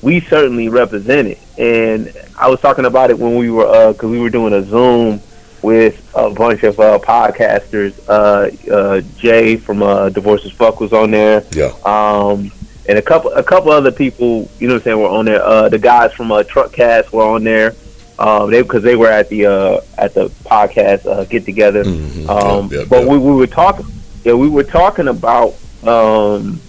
[0.00, 1.38] we certainly represent it.
[1.58, 5.20] And I was talking about it when we were, because we were doing a Zoom
[5.62, 7.94] with a bunch of uh, podcasters.
[8.08, 11.72] Uh, uh, Jay from uh, Divorce as Fuck was on there Yeah.
[11.84, 12.50] um,
[12.88, 15.42] and a couple a couple other people, you know what I'm saying, were on there.
[15.42, 17.74] Uh, the guys from uh, Truckcast were on there.
[18.18, 21.84] Um, they because they were at the uh, at the podcast uh, get together.
[21.84, 22.28] Mhm.
[22.28, 23.86] Um, but we, we were talking,
[24.24, 26.60] yeah, we were talking about um,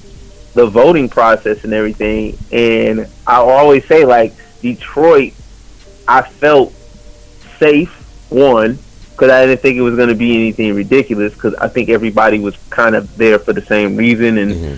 [0.54, 2.38] the voting process and everything.
[2.52, 5.34] And I always say like Detroit,
[6.08, 6.74] I felt
[7.60, 7.92] safe
[8.34, 8.80] one
[9.12, 12.40] because I didn't think it was going to be anything ridiculous because I think everybody
[12.40, 14.78] was kind of there for the same reason and Mhm.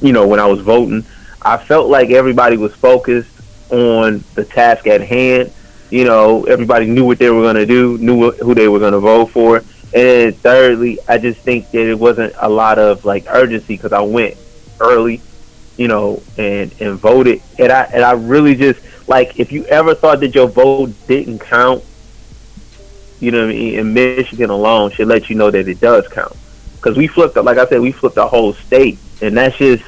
[0.00, 1.04] you know, when I was voting,
[1.42, 3.30] I felt like everybody was focused
[3.70, 5.50] on the task at hand.
[5.90, 8.78] You know, everybody knew what they were going to do, knew wh- who they were
[8.80, 9.58] going to vote for.
[9.58, 13.92] And then thirdly, I just think that it wasn't a lot of like urgency because
[13.92, 14.36] I went
[14.80, 15.20] early,
[15.76, 17.40] you know, and and voted.
[17.58, 21.38] And I and I really just like if you ever thought that your vote didn't
[21.40, 21.84] count,
[23.20, 26.06] you know, what I mean, in Michigan alone should let you know that it does
[26.08, 26.36] count.
[26.76, 29.84] Because we flipped, like I said, we flipped the whole state, and that's just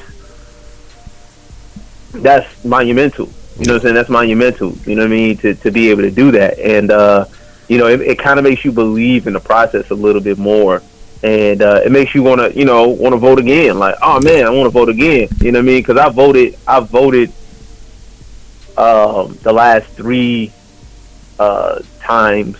[2.13, 3.29] that's monumental.
[3.59, 3.95] You know what I'm saying?
[3.95, 4.73] That's monumental.
[4.87, 5.37] You know what I mean?
[5.39, 7.27] To to be able to do that, and uh,
[7.69, 10.39] you know, it, it kind of makes you believe in the process a little bit
[10.39, 10.83] more,
[11.23, 13.79] and uh, it makes you want to, you know, want to vote again.
[13.79, 15.29] Like, oh man, I want to vote again.
[15.41, 15.83] You know what I mean?
[15.83, 17.31] Because I voted, I voted
[18.77, 20.53] um, the last three
[21.39, 22.57] uh, times.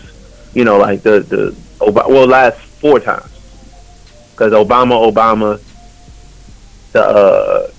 [0.57, 3.31] You know, like the the Ob- well, last four times
[4.31, 5.61] because Obama, Obama,
[6.93, 7.71] the uh,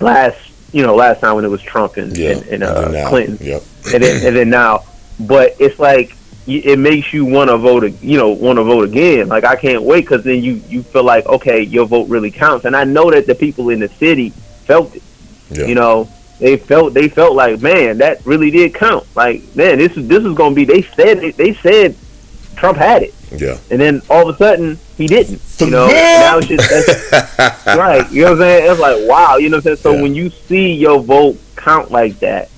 [0.00, 0.36] last
[0.72, 2.30] you know last time when it was Trump and Yeah.
[2.30, 3.08] and, and, uh, then now.
[3.08, 3.62] Clinton, Yep.
[3.94, 4.82] and then and then now,
[5.20, 9.28] but it's like it makes you want to vote, you know, want to vote again.
[9.28, 12.64] Like I can't wait because then you you feel like okay, your vote really counts,
[12.64, 14.30] and I know that the people in the city
[14.66, 15.02] felt it.
[15.50, 15.66] Yeah.
[15.66, 16.08] You know,
[16.38, 19.06] they felt they felt like man that really did count.
[19.14, 20.64] Like man, this is this is gonna be.
[20.64, 21.96] They said they, they said
[22.56, 23.58] Trump had it, Yeah.
[23.70, 25.40] and then all of a sudden he didn't.
[25.60, 28.10] You know, now it's just that's, right.
[28.10, 28.70] You know what I'm saying?
[28.72, 29.36] It's like wow.
[29.36, 29.76] You know what I'm saying?
[29.76, 30.02] So Yeah.
[30.02, 32.50] when you see your vote count like that,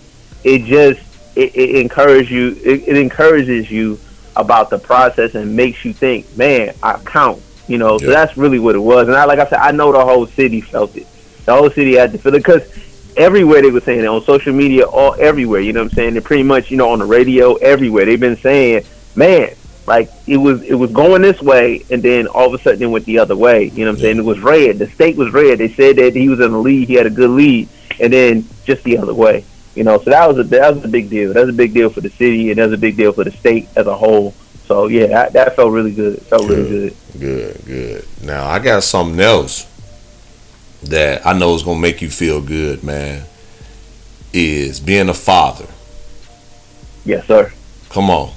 [0.45, 1.01] it just
[1.37, 2.57] it, it encourages you.
[2.65, 3.99] It, it encourages you
[4.37, 7.43] about the process and makes you think, man, I count.
[7.69, 9.09] You know, so that's really what it was.
[9.09, 11.07] And I, like I said, I know the whole city felt it.
[11.47, 12.62] The whole city had to feel it because
[13.16, 15.61] everywhere they were saying it on social media, all everywhere.
[15.61, 16.16] You know what I'm saying?
[16.16, 19.55] And pretty much, you know, on the radio, everywhere they've been saying, man,
[19.87, 22.87] like it was it was going this way, and then all of a sudden it
[22.87, 23.64] went the other way.
[23.64, 24.18] You know what I'm saying?
[24.18, 24.79] It was red.
[24.79, 25.59] The state was red.
[25.59, 26.88] They said that he was in the lead.
[26.88, 27.68] He had a good lead,
[28.00, 29.44] and then just the other way.
[29.74, 31.33] You know, so that was a that was a big deal.
[31.33, 33.24] That was a big deal for the city, and that was a big deal for
[33.24, 34.33] the state as a whole.
[34.66, 36.14] So yeah, that, that felt really good.
[36.14, 36.96] It felt really good.
[37.20, 38.09] Good, good.
[38.22, 39.66] Now I got something else
[40.90, 43.25] that I know is gonna make you feel good, man.
[44.33, 45.66] Is being a father.
[47.05, 47.53] Yes, sir.
[47.90, 48.33] Come on,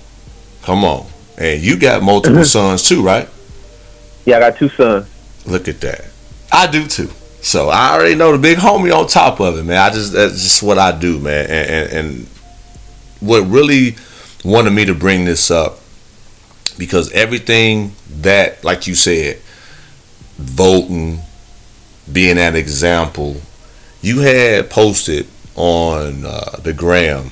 [0.63, 1.07] come on.
[1.37, 2.45] And you got multiple mm-hmm.
[2.45, 3.27] sons too, right?
[4.25, 5.07] Yeah, I got two sons.
[5.45, 6.05] Look at that.
[6.51, 7.09] I do too.
[7.41, 9.77] So I already know the big homie on top of it, man.
[9.77, 11.49] I just that's just what I do, man.
[11.49, 12.27] And and, and
[13.19, 13.95] what really
[14.43, 15.79] wanted me to bring this up
[16.77, 19.37] because everything that, like you said,
[20.37, 21.19] voting,
[22.11, 23.37] being an example,
[24.01, 27.31] you had posted on uh, the gram,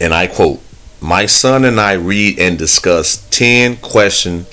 [0.00, 0.60] and I quote,
[1.00, 4.46] "My son and I read and discuss ten question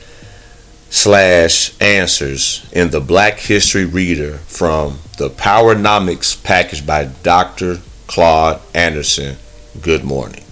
[0.89, 7.79] slash answers in the Black History Reader from the Powernomics package by Dr.
[8.07, 9.37] Claude Anderson.
[9.81, 10.43] Good morning."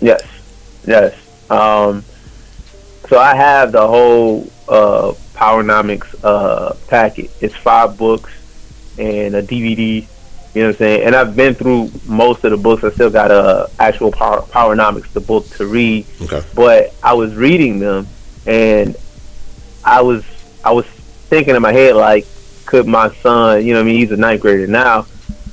[0.00, 0.22] Yes,
[0.86, 1.14] yes.
[1.48, 2.04] Um,
[3.08, 7.30] so I have the whole uh, Powernomics uh, packet.
[7.40, 8.32] It's five books
[8.98, 10.06] and a DVD.
[10.54, 11.02] You know what I'm saying?
[11.06, 12.82] And I've been through most of the books.
[12.82, 16.06] I still got a actual Power, Powernomics, the book to read.
[16.22, 16.42] Okay.
[16.54, 18.06] But I was reading them,
[18.46, 18.96] and
[19.84, 20.24] I was
[20.64, 22.26] I was thinking in my head like,
[22.64, 23.66] could my son?
[23.66, 25.06] You know, what I mean, he's a ninth grader now.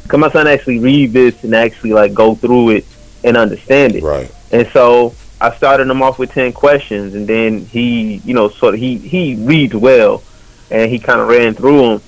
[0.07, 2.85] Could my son actually read this and actually like go through it
[3.25, 4.03] and understand it?
[4.03, 4.31] Right.
[4.53, 5.13] And so
[5.43, 8.97] I started him off with ten questions, and then he, you know, sort of he
[8.97, 10.23] he reads well,
[10.71, 12.01] and he kind of ran through them,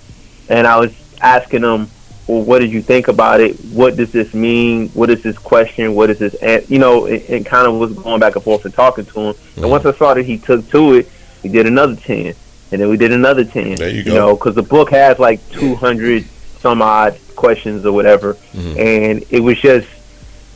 [0.50, 1.90] and I was asking him,
[2.28, 3.58] well, what did you think about it?
[3.74, 4.90] What does this mean?
[4.90, 5.96] What is this question?
[5.96, 6.34] What is this?
[6.36, 9.20] an-" You know, it, it kind of was going back and forth and talking to
[9.20, 9.36] him.
[9.58, 11.10] And once I saw that he took to it,
[11.44, 12.34] we did another ten,
[12.72, 13.76] and then we did another ten.
[13.76, 14.14] There you You go.
[14.16, 16.26] know, because the book has like two hundred
[16.62, 18.80] some odd questions or whatever, Mm-hmm.
[18.80, 19.88] and it was just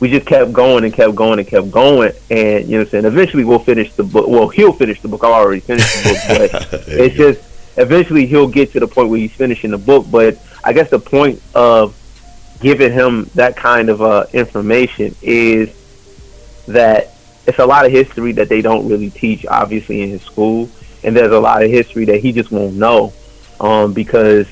[0.00, 2.12] we just kept going and kept going and kept going.
[2.30, 3.04] And you know what I'm saying?
[3.04, 4.26] Eventually we'll finish the book.
[4.26, 5.22] Well, he'll finish the book.
[5.22, 7.42] I already finished the book, but it's just
[7.76, 10.06] eventually he'll get to the point where he's finishing the book.
[10.10, 11.96] But I guess the point of
[12.60, 15.74] giving him that kind of uh, information is
[16.66, 17.14] that
[17.46, 20.68] it's a lot of history that they don't really teach, obviously, in his school,
[21.02, 23.12] and there's a lot of history that he just won't know
[23.60, 24.46] um, because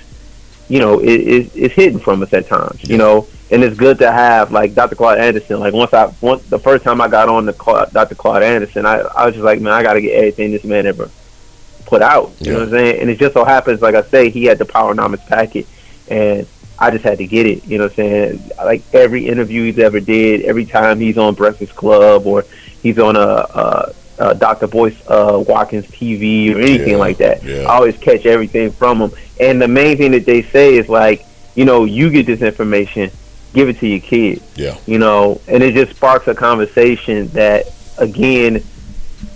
[0.69, 2.89] you know it, it, it's hidden from us at times.
[2.89, 4.95] You know, and it's good to have like Dr.
[4.95, 5.61] Claude Anderson.
[5.61, 8.15] Like once I once the first time I got on the Claude, Dr.
[8.15, 10.87] Claude Anderson, I, I was just like, man, I got to get everything this man
[10.87, 11.11] ever
[11.87, 12.33] put out.
[12.41, 13.01] You know what I'm saying?
[13.01, 15.67] And it just so happens, like I say, he had the Powernomics packet,
[16.09, 16.47] and
[16.79, 17.65] I just had to get it.
[17.67, 18.51] You know what I'm saying?
[18.59, 22.45] Like every interview he's ever did, every time he's on Breakfast Club or
[22.83, 24.67] he's on a, a, a Dr.
[24.67, 27.63] Boyce uh, Watkins TV or anything Yeah, like that, yeah.
[27.63, 29.11] I always catch everything from him.
[29.41, 33.11] And the main thing that they say is like, you know, you get this information,
[33.55, 34.77] give it to your kids Yeah.
[34.87, 37.67] you know, and it just sparks a conversation that,
[37.99, 38.63] again,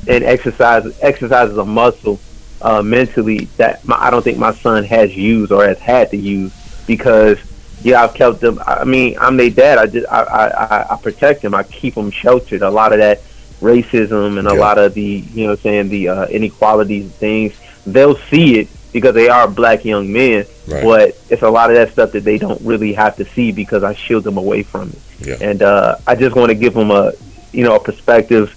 [0.07, 2.21] and exercise exercises a muscle
[2.61, 6.17] uh, mentally that my, I don't think my son has used or has had to
[6.17, 6.53] use
[6.87, 7.39] because
[7.83, 8.61] yeah, I've kept them.
[8.65, 9.79] I mean, I'm their dad.
[9.79, 11.53] I just I, I, I- I protect them.
[11.55, 12.63] I keep them sheltered.
[12.63, 13.21] A lot of that
[13.61, 15.03] racism and a lot of the
[15.35, 17.55] you know saying the uh, inequalities and things
[17.87, 20.85] they'll see it because they are black young men Right.
[20.85, 23.83] but it's a lot of that stuff that they don't really have to see because
[23.83, 25.37] I shield them away from it Yeah.
[25.41, 27.13] and uh, I just want to give them a
[27.53, 28.55] you know a perspective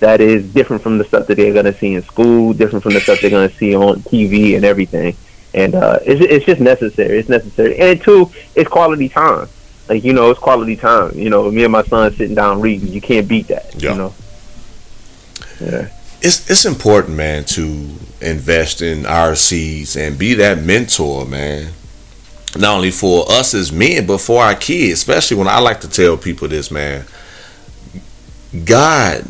[0.00, 2.94] that is different from the stuff that they're going to see in school, different from
[2.94, 5.14] the stuff they're going to see on TV and everything.
[5.52, 7.18] And uh, it's it's just necessary.
[7.18, 9.46] It's necessary, and two, it's quality time.
[9.90, 11.18] Like you know, it's quality time.
[11.18, 12.88] You know, me and my son sitting down reading.
[12.88, 13.74] You can't beat that.
[13.76, 13.90] Yeah.
[13.90, 14.14] You know.
[15.60, 15.88] Yeah.
[16.22, 17.88] It's it's important, man, to
[18.20, 21.72] invest in our seeds and be that mentor, man.
[22.56, 24.92] Not only for us as men, but for our kids.
[24.94, 27.04] Especially when I like to tell people this, man.
[28.64, 29.24] God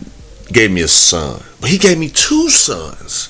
[0.51, 3.29] gave me a son, but He gave me two sons.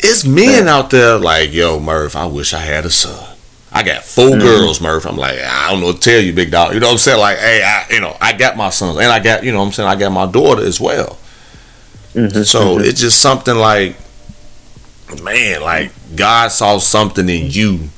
[0.00, 3.36] It's men out there like, yo, Murph, I wish I had a son.
[3.72, 4.40] I got 4 mm.
[4.40, 5.06] girls, Murph.
[5.06, 6.74] I'm like, I don't know what to tell you, big dog.
[6.74, 7.18] You know what I'm saying?
[7.18, 9.66] Like, hey, I, you know, I got my sons, and I got, you know, what
[9.66, 11.18] I'm saying, I got my daughter as well.
[12.14, 12.84] Mm-hmm, so mm-hmm.
[12.84, 13.96] it's just something like,
[15.22, 17.88] man, like God saw something in you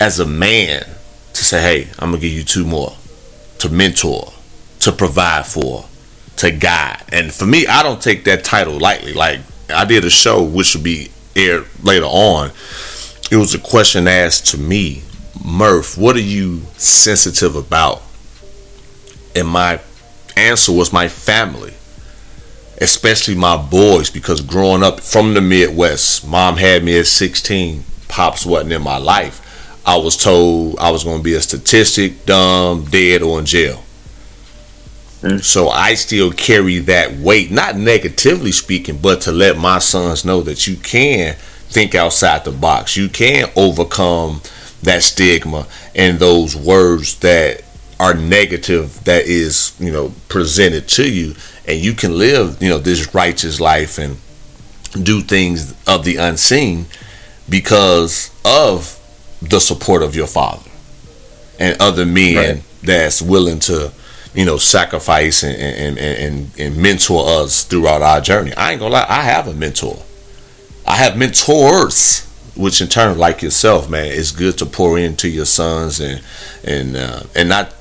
[0.00, 0.84] as a man
[1.32, 2.96] to say, hey, I'm gonna give you two more
[3.58, 4.32] to mentor,
[4.80, 5.86] to provide for,
[6.36, 7.02] to guide.
[7.12, 9.12] And for me, I don't take that title lightly.
[9.12, 12.52] Like I did a show which will be aired later on.
[13.30, 15.02] It was a question asked to me,
[15.44, 18.02] Murph, what are you sensitive about?
[19.34, 19.80] And my
[20.36, 21.74] answer was my family
[22.80, 28.46] especially my boys, because growing up from the Midwest, mom had me at 16, pops
[28.46, 29.44] wasn't in my life.
[29.86, 33.82] I was told I was going to be a statistic, dumb, dead, or in jail.
[35.22, 35.42] Mm.
[35.42, 40.42] So I still carry that weight, not negatively speaking, but to let my sons know
[40.42, 41.34] that you can
[41.68, 42.96] think outside the box.
[42.96, 44.42] You can overcome
[44.82, 47.62] that stigma and those words that
[47.98, 51.34] are negative that is, you know, presented to you
[51.68, 54.16] and you can live, you know, this righteous life and
[55.04, 56.86] do things of the unseen
[57.48, 58.98] because of
[59.42, 60.68] the support of your father
[61.60, 62.62] and other men Right.
[62.82, 63.92] that's willing to
[64.34, 68.92] you know sacrifice and, and, and, and mentor us throughout our journey i ain't gonna
[68.94, 69.96] lie i have a mentor
[70.86, 72.24] i have mentors
[72.56, 76.22] which in turn like yourself man it's good to pour into your sons and
[76.64, 77.72] and uh, and not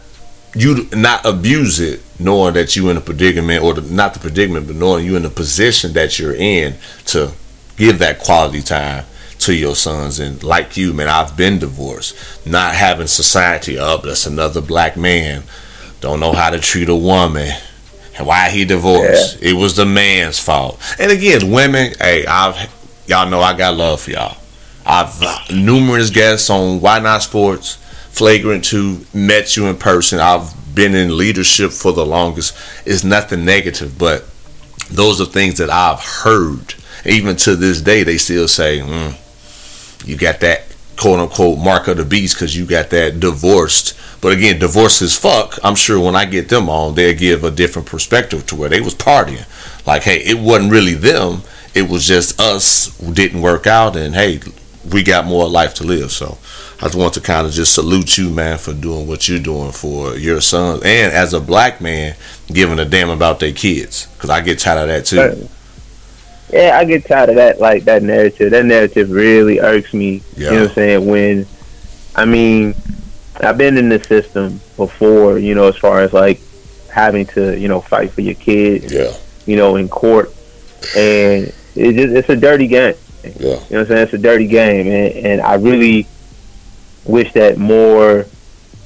[0.58, 4.66] you not abuse it knowing that you in a predicament or the, not the predicament
[4.68, 7.32] but knowing you in the position that you're in to
[7.78, 9.06] give that quality time
[9.40, 10.20] to your sons.
[10.20, 12.46] And like you man i've been divorced.
[12.46, 15.44] Not having society up that's another black man.
[16.02, 17.52] Don't know how to treat a woman.
[18.18, 19.42] And why he divorced?
[19.42, 20.82] It was the man's fault.
[21.00, 22.74] And again women hey i've
[23.06, 24.38] y'all know i got love for y'all.
[24.86, 27.78] I've uh, numerous guests on why not sports
[28.18, 32.56] flagrant 2 met you in person i've been in leadership for the longest
[32.86, 34.26] it's nothing negative but
[34.90, 40.18] those are things that i've heard even to this day they still say mm, you
[40.18, 43.98] got that quote unquote mark of the beast because you got that divorced.
[44.20, 45.60] But again, Divorce as Fuck.
[45.64, 48.82] I'm sure when I get them on, they'll give a different perspective to where they
[48.82, 49.46] was partying.
[49.86, 51.44] Like, hey, it wasn't really them.
[51.76, 54.40] It was just us who didn't work out, and hey,
[54.92, 56.12] we got more life to live.
[56.12, 56.40] So
[56.80, 59.72] I just want to kind of just salute you, man, for doing what you're doing
[59.72, 62.16] for your sons, and as a black man,
[62.48, 64.06] giving a damn about their kids.
[64.14, 65.50] Because I get tired of that too.
[66.54, 68.52] Yeah, I get tired of that like that narrative.
[68.52, 70.22] That narrative really irks me.
[70.36, 70.60] You know Yeah.
[70.62, 71.06] what I'm saying?
[71.08, 71.46] When
[72.16, 72.76] I mean
[73.42, 76.40] I've been in the system before, you know, as far as like
[76.92, 79.14] having to, you know, fight for your kids, Yeah,
[79.46, 80.32] you know, in court.
[80.96, 82.96] And it just it's a dirty game.
[83.24, 84.04] yeah, You know what I'm saying?
[84.04, 86.08] It's a dirty game, and, and I really
[87.08, 88.26] wish that more,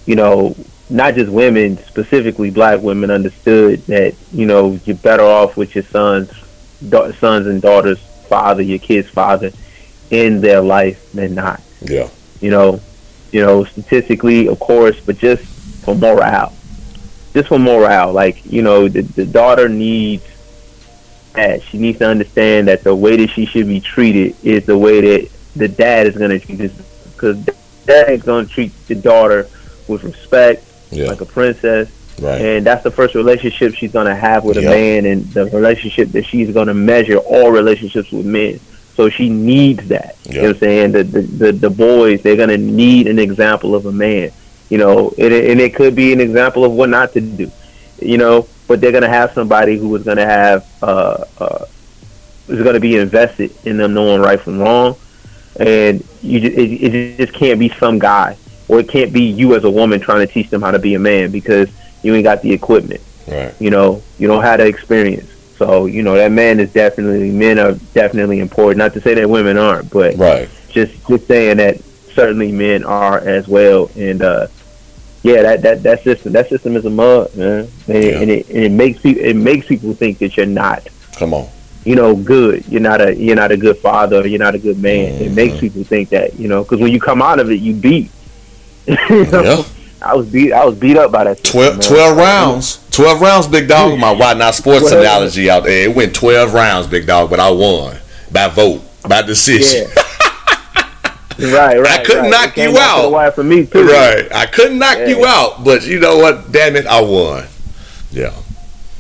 [0.06, 0.56] you know,
[0.90, 5.86] not just women, specifically black women, understood that you know you're better off with your
[5.86, 6.30] sons,
[6.90, 9.52] da- sons and daughters' father, your kid's father,
[10.10, 11.62] in their life than not.
[11.82, 12.10] yeah,
[12.42, 12.82] You know,
[13.32, 15.44] you know, statistically, of course, but just
[15.86, 16.54] for morale,
[17.34, 18.12] just for morale.
[18.12, 20.26] Like you know, the, the daughter needs
[21.34, 21.64] that.
[21.64, 25.00] She needs to understand that the way that she should be treated is the way
[25.00, 26.74] that the dad is going to treat this,
[27.14, 27.38] because
[27.86, 29.48] dad is going to treat the daughter
[29.88, 31.06] with respect, yeah.
[31.08, 31.90] like a princess,
[32.22, 32.40] Right.
[32.42, 34.66] and that's the first relationship she's going to have with Yep.
[34.66, 38.60] a man, and the relationship that she's going to measure all relationships with men.
[38.96, 40.18] So she needs that.
[40.26, 40.92] You know what I'm saying?
[40.92, 44.32] The the, the, the boys, they're going to need an example of a man.
[44.70, 47.52] You know, and it, and it could be an example of what not to do.
[48.02, 51.66] You know, but they're going to have somebody who is going to have uh, uh,
[52.48, 54.96] is going to be invested in them knowing right from wrong,
[55.60, 58.38] and you it, it just can't be some guy,
[58.68, 60.94] or it can't be you as a woman trying to teach them how to be
[60.96, 61.70] a man because
[62.04, 63.02] you ain't got the equipment.
[63.28, 63.54] Right.
[63.60, 65.30] You know, you don't have the experience.
[65.58, 68.78] So you know that man is definitely men are definitely important.
[68.80, 70.50] Not to say that women aren't, but Right.
[70.70, 71.80] just just saying that
[72.14, 73.90] certainly men are as well.
[73.96, 74.48] And uh,
[75.22, 77.68] yeah, that, that that system that system is a mud, man.
[77.88, 78.20] And, Yeah.
[78.22, 80.88] and it and it makes people it makes people think that you're not
[81.18, 81.48] Come on.
[81.86, 82.66] You know good.
[82.68, 84.28] You're not a you're not a good father.
[84.28, 85.14] You're not a good man.
[85.16, 85.36] It Mm-hmm.
[85.36, 88.12] makes people think that you know because when you come out of it, you beat.
[88.88, 89.44] You know?
[89.44, 89.64] Yeah.
[90.04, 90.52] I was beat.
[90.52, 91.38] I was beat up by that.
[91.38, 91.88] system, 12, man.
[91.88, 92.88] 12 rounds.
[92.90, 94.00] 12 rounds, big dog.
[94.00, 95.90] My why not sports Well- analogy out there.
[95.90, 97.98] It went 12 rounds, big dog, but I won
[98.32, 99.88] by vote, by decision.
[101.38, 101.54] Yeah.
[101.56, 102.00] right, right.
[102.00, 102.32] I couldn't right.
[102.32, 103.26] knock you out.
[103.26, 103.86] the for me too.
[103.88, 104.28] Right.
[104.34, 105.08] I couldn't knock Yeah.
[105.08, 106.52] you out, but you know what?
[106.52, 107.46] Damn it, I won.
[108.12, 108.34] Yeah.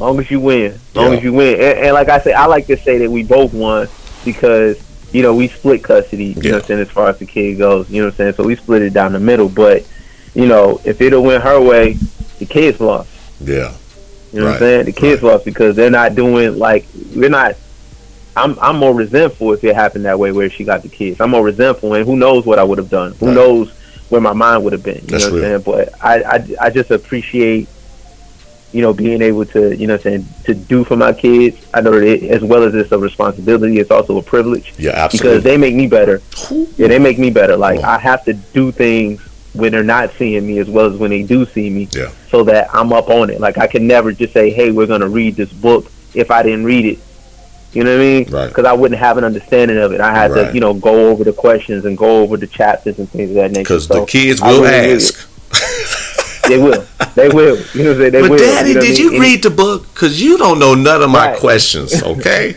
[0.01, 1.17] Long as you win, long Yeah.
[1.17, 1.53] as you win.
[1.55, 3.87] And, and like I said, I like to say that we both won
[4.25, 4.77] because
[5.13, 6.27] you know, we split custody.
[6.27, 6.51] You know Yeah.
[6.53, 6.79] what I'm saying?
[6.79, 8.33] As far as the kid goes, you know what I'm saying.
[8.35, 9.49] So we split it down the middle.
[9.49, 9.85] But
[10.33, 11.97] you know, if it went her way,
[12.39, 13.09] the kids lost.
[13.41, 13.73] Yeah.
[14.31, 14.85] You know what I'm saying?
[14.85, 16.85] The kids lost because they're not doing like
[17.15, 17.55] we're not.
[18.37, 21.19] I'm I'm more resentful if it happened that way where she got the kids.
[21.19, 23.11] I'm more resentful, and who knows what I would have done?
[23.19, 23.35] Who Right.
[23.35, 23.69] knows
[24.07, 24.95] where my mind would have been?
[25.01, 25.55] You That's know what real.
[25.55, 25.89] I'm saying?
[25.89, 27.67] But I, I I just appreciate
[28.73, 31.57] you know being able to you know saying to do for my kids.
[31.73, 34.91] I know that it, as well as it's a responsibility, it's also a privilege Yeah,
[34.91, 35.29] absolutely.
[35.29, 36.21] because they make me better.
[36.77, 37.57] Yeah, they make me better.
[37.57, 37.91] Like Wow.
[37.95, 39.21] I have to do things
[39.53, 41.89] when they're not seeing me as well as when they do see me.
[41.91, 42.11] Yeah.
[42.29, 43.41] So that I'm up on it.
[43.41, 46.63] Like I can never just say, "Hey, we're gonna read this book." If I didn't
[46.65, 46.99] read it,
[47.73, 48.29] you know what I mean?
[48.29, 48.47] Right.
[48.47, 49.99] Because I wouldn't have an understanding of it.
[50.01, 50.47] I had Right.
[50.49, 53.35] to, you know, go over the questions and go over the chapters and things of
[53.35, 53.63] that nature.
[53.63, 55.27] Because So the kids will ask.
[56.51, 56.85] They will.
[57.15, 57.57] They will.
[57.73, 58.11] You know what I'm saying?
[58.11, 58.37] They But will.
[58.37, 59.13] daddy, know what I did mean?
[59.13, 59.87] you read the book?
[59.93, 61.39] Because you don't know none of my Right.
[61.39, 62.55] questions, okay?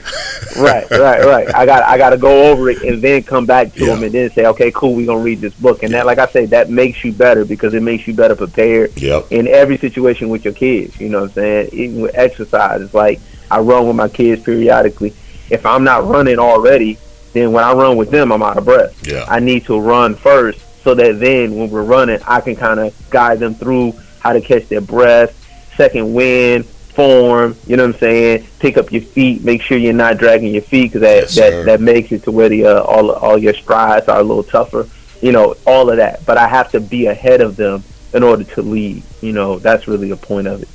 [0.57, 1.55] right, right, right.
[1.55, 3.95] I got I got to go over it and then come back to Yeah.
[3.95, 5.83] them and then say, okay, cool, we're gonna read this book.
[5.83, 8.93] And that, like I say, that makes you better because it makes you better prepared
[9.01, 9.27] Yep.
[9.31, 11.01] in every situation with your kids.
[11.01, 11.69] You know what I'm saying?
[11.73, 13.21] Even with exercise, it's like
[13.51, 15.15] I run with my kids periodically.
[15.51, 16.99] If I'm not running already,
[17.33, 18.95] then when I run with them, I'm out of breath.
[19.07, 19.25] Yeah.
[19.29, 23.11] I need to run first so that then when we're running, I can kind of
[23.11, 25.35] guide them through how to catch their breath,
[25.77, 27.57] second wind, form.
[27.67, 28.47] You know what I'm saying?
[28.59, 29.43] Pick up your feet.
[29.43, 32.31] Make sure you're not dragging your feet because that, Yes, that that makes it to
[32.33, 34.89] where the uh, all all your strides are a little tougher.
[35.21, 37.83] You know all of that, but I have to be ahead of them
[38.13, 39.03] in order to lead.
[39.23, 40.69] You know that's really the point of it.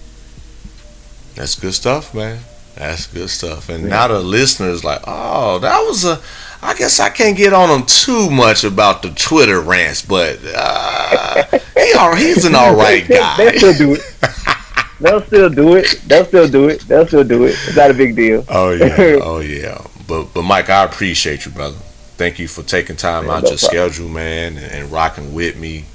[1.36, 2.40] That's good stuff, man.
[2.76, 3.70] That's good stuff.
[3.70, 6.22] And now the listeners like, oh, that was a.
[6.62, 11.44] I guess I can't get on him too much about the Twitter rants, but uh,
[11.76, 13.38] he all, he's an all right guy.
[13.38, 14.02] They'll still do it.
[15.00, 16.02] They'll still do it.
[16.08, 16.82] They'll still do it.
[16.82, 17.52] They'll still do it.
[17.52, 18.44] It's not a big deal.
[18.50, 19.82] Oh yeah, oh yeah.
[20.06, 21.78] But but Mike, I appreciate you, brother.
[22.18, 23.92] Thank you for taking time Man, out no your problem.
[23.92, 25.86] schedule, man, and, and rocking with me,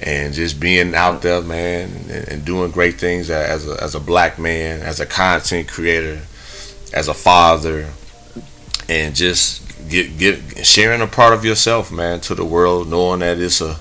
[0.00, 4.00] and just being out there, man, and, and doing great things as a as a
[4.00, 6.20] black man, as a content creator,
[6.94, 7.90] as a father,
[8.88, 13.38] and just get get sharing a part of yourself, man, to the world, knowing that
[13.38, 13.76] it's a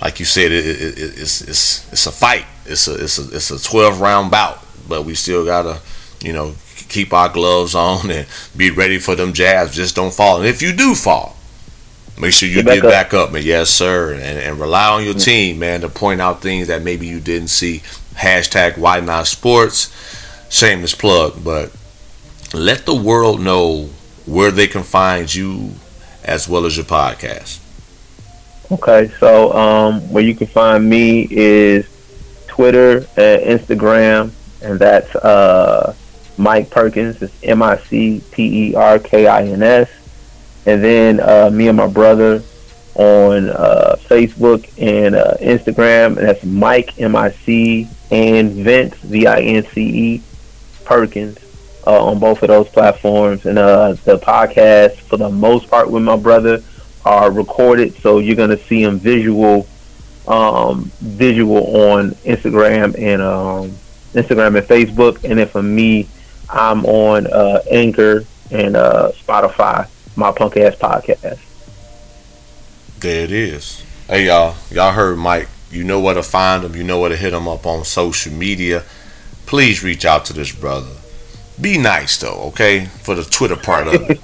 [0.00, 2.44] like you said, it, it, it, it's it's it's a fight.
[2.66, 5.80] It's a it's a it's a twelve round bout, but we still gotta,
[6.20, 6.54] you know,
[6.88, 8.26] keep our gloves on and
[8.56, 9.74] be ready for them jabs.
[9.74, 10.38] Just don't fall.
[10.38, 11.36] And if you do fall,
[12.20, 12.90] make sure you Get back get up.
[12.90, 13.42] back up, man.
[13.44, 14.12] Yes, sir.
[14.14, 17.48] And and rely on your team, man, to point out things that maybe you didn't
[17.48, 17.78] see.
[18.14, 19.90] Hashtag Why Not Sports.
[20.50, 21.72] Shameless plug, but
[22.52, 23.90] let the world know
[24.26, 25.72] where they can find you
[26.24, 27.60] as well as your podcast.
[28.70, 31.86] Okay, so um, where you can find me is
[32.46, 35.94] Twitter and Instagram, and that's uh,
[36.38, 37.20] Mike Perkins.
[37.20, 39.90] It's M I C P E R K I N S.
[40.66, 42.42] And then uh, me and my brother
[42.94, 49.26] on uh, Facebook and uh, Instagram, and that's Mike M I C and Vince V
[49.26, 50.22] I N C E
[50.84, 51.43] Perkins
[51.86, 53.46] uh, on both of those platforms.
[53.46, 56.62] And uh, the podcast, for the most part, with my brother,
[57.04, 59.66] are recorded, so you're gonna see them visual,
[60.26, 63.70] um, visual on Instagram and um,
[64.14, 65.22] Instagram and Facebook.
[65.28, 66.08] And then for me,
[66.48, 69.88] I'm on uh, Anchor and uh, Spotify.
[70.16, 71.40] My punk ass podcast.
[73.00, 73.84] There it is.
[74.06, 75.48] Hey y'all, y'all heard Mike.
[75.70, 76.76] You know where to find him.
[76.76, 78.84] You know where to hit him up on social media.
[79.44, 80.92] Please reach out to this brother.
[81.60, 82.86] Be nice though, okay?
[82.86, 84.20] For the Twitter part of it.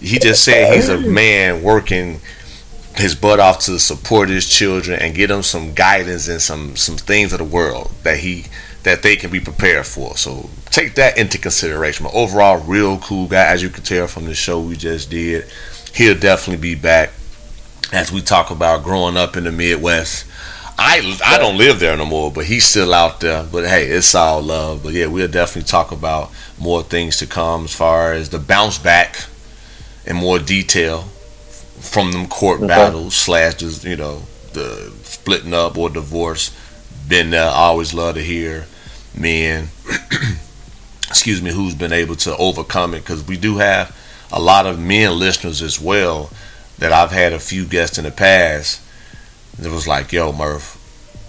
[0.00, 2.20] he just said he's a man working
[2.96, 6.96] his butt off to support his children and get them some guidance and some some
[6.96, 8.46] things of the world that he
[8.82, 10.16] that they can be prepared for.
[10.16, 12.04] So take that into consideration.
[12.04, 15.46] But overall, real cool guy, as you can tell from the show we just did.
[15.94, 17.10] He'll definitely be back
[17.92, 20.26] as we talk about growing up in the Midwest.
[20.78, 23.44] I I don't live there no more, but he's still out there.
[23.44, 24.82] But hey, it's all love.
[24.84, 28.78] But yeah, we'll definitely talk about more things to come as far as the bounce
[28.78, 29.24] back
[30.06, 31.02] in more detail
[31.80, 32.68] from them court Okay.
[32.68, 34.22] battles slash just you know
[34.52, 36.56] the splitting up or divorce.
[37.08, 37.48] Been there.
[37.48, 38.66] I always love to hear
[39.16, 39.68] men.
[41.08, 43.96] excuse me, who's been able to overcome it because we do have
[44.30, 46.30] a lot of men listeners as well
[46.78, 48.82] that I've had a few guests in the past
[49.58, 50.76] that was like, yo, Murph,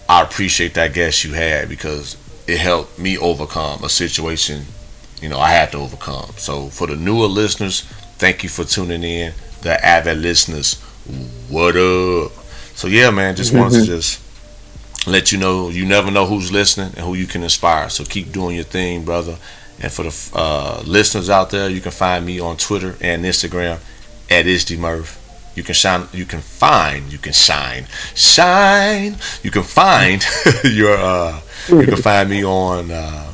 [0.07, 2.17] I appreciate that guest you had because
[2.47, 4.63] it helped me overcome a situation,
[5.21, 6.32] you know, I had to overcome.
[6.38, 7.82] So for the newer listeners,
[8.17, 9.34] thank you for tuning in.
[9.61, 10.75] The avid listeners,
[11.49, 12.32] what up?
[12.75, 14.21] So yeah, man, just wanted to just
[15.07, 17.89] let you know you never know who's listening and who you can inspire.
[17.89, 19.38] So keep doing your thing, brother.
[19.82, 23.80] And for the uh, listeners out there, you can find me on Twitter and Instagram
[24.30, 25.18] at It's D Murph.
[25.60, 26.07] You can shine.
[26.14, 27.12] You can find.
[27.12, 27.88] You can shine.
[28.16, 29.18] Shine.
[29.43, 30.26] You can find
[30.64, 30.95] your.
[30.95, 33.34] Uh, you can find me on um,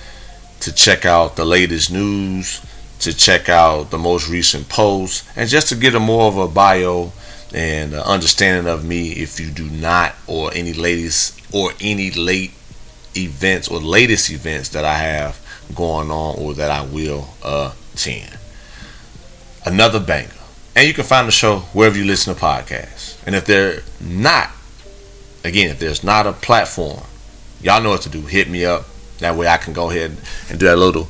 [0.61, 2.65] to check out the latest news,
[3.01, 6.47] to check out the most recent posts, and just to get a more of a
[6.47, 7.11] bio
[7.55, 12.53] and uh, understanding of me if you do not or any latest or any late
[13.17, 15.41] events or latest events that I have
[15.75, 18.39] going on or that I will attend.
[19.65, 20.31] Another banger.
[20.75, 23.17] And you can find the show wherever you listen to podcasts.
[23.27, 24.51] And if they're not,
[25.43, 27.03] again, if there's not a platform,
[27.63, 28.21] y'all know what to do.
[28.23, 28.85] Hit me up.
[29.19, 30.15] That way I can go ahead
[30.51, 31.09] and do that little,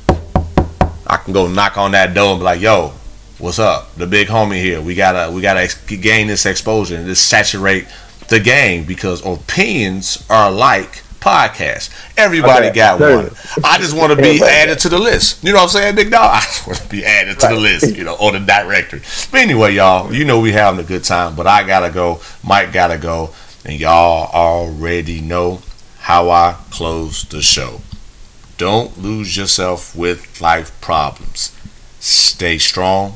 [1.05, 2.93] I can go knock on that door and be like, yo,
[3.39, 3.93] what's up?
[3.95, 4.81] The big homie here.
[4.81, 7.87] We gotta, we gotta ex- gain this exposure and just saturate
[8.29, 11.89] the game because opinions are like podcasts.
[12.17, 13.29] Everybody Okay, got one.
[13.63, 15.43] I just want to be added to the list.
[15.43, 16.29] You know what I'm saying, big dog?
[16.33, 19.01] I just want to be added to the list, you know, or the directory.
[19.31, 22.21] But anyway, y'all, you know we having a good time, but I gotta go.
[22.43, 23.33] Mike gotta go,
[23.65, 25.61] and y'all already know
[25.99, 27.81] how I close the show.
[28.57, 31.53] Don't lose yourself with life problems.
[31.99, 33.15] Stay strong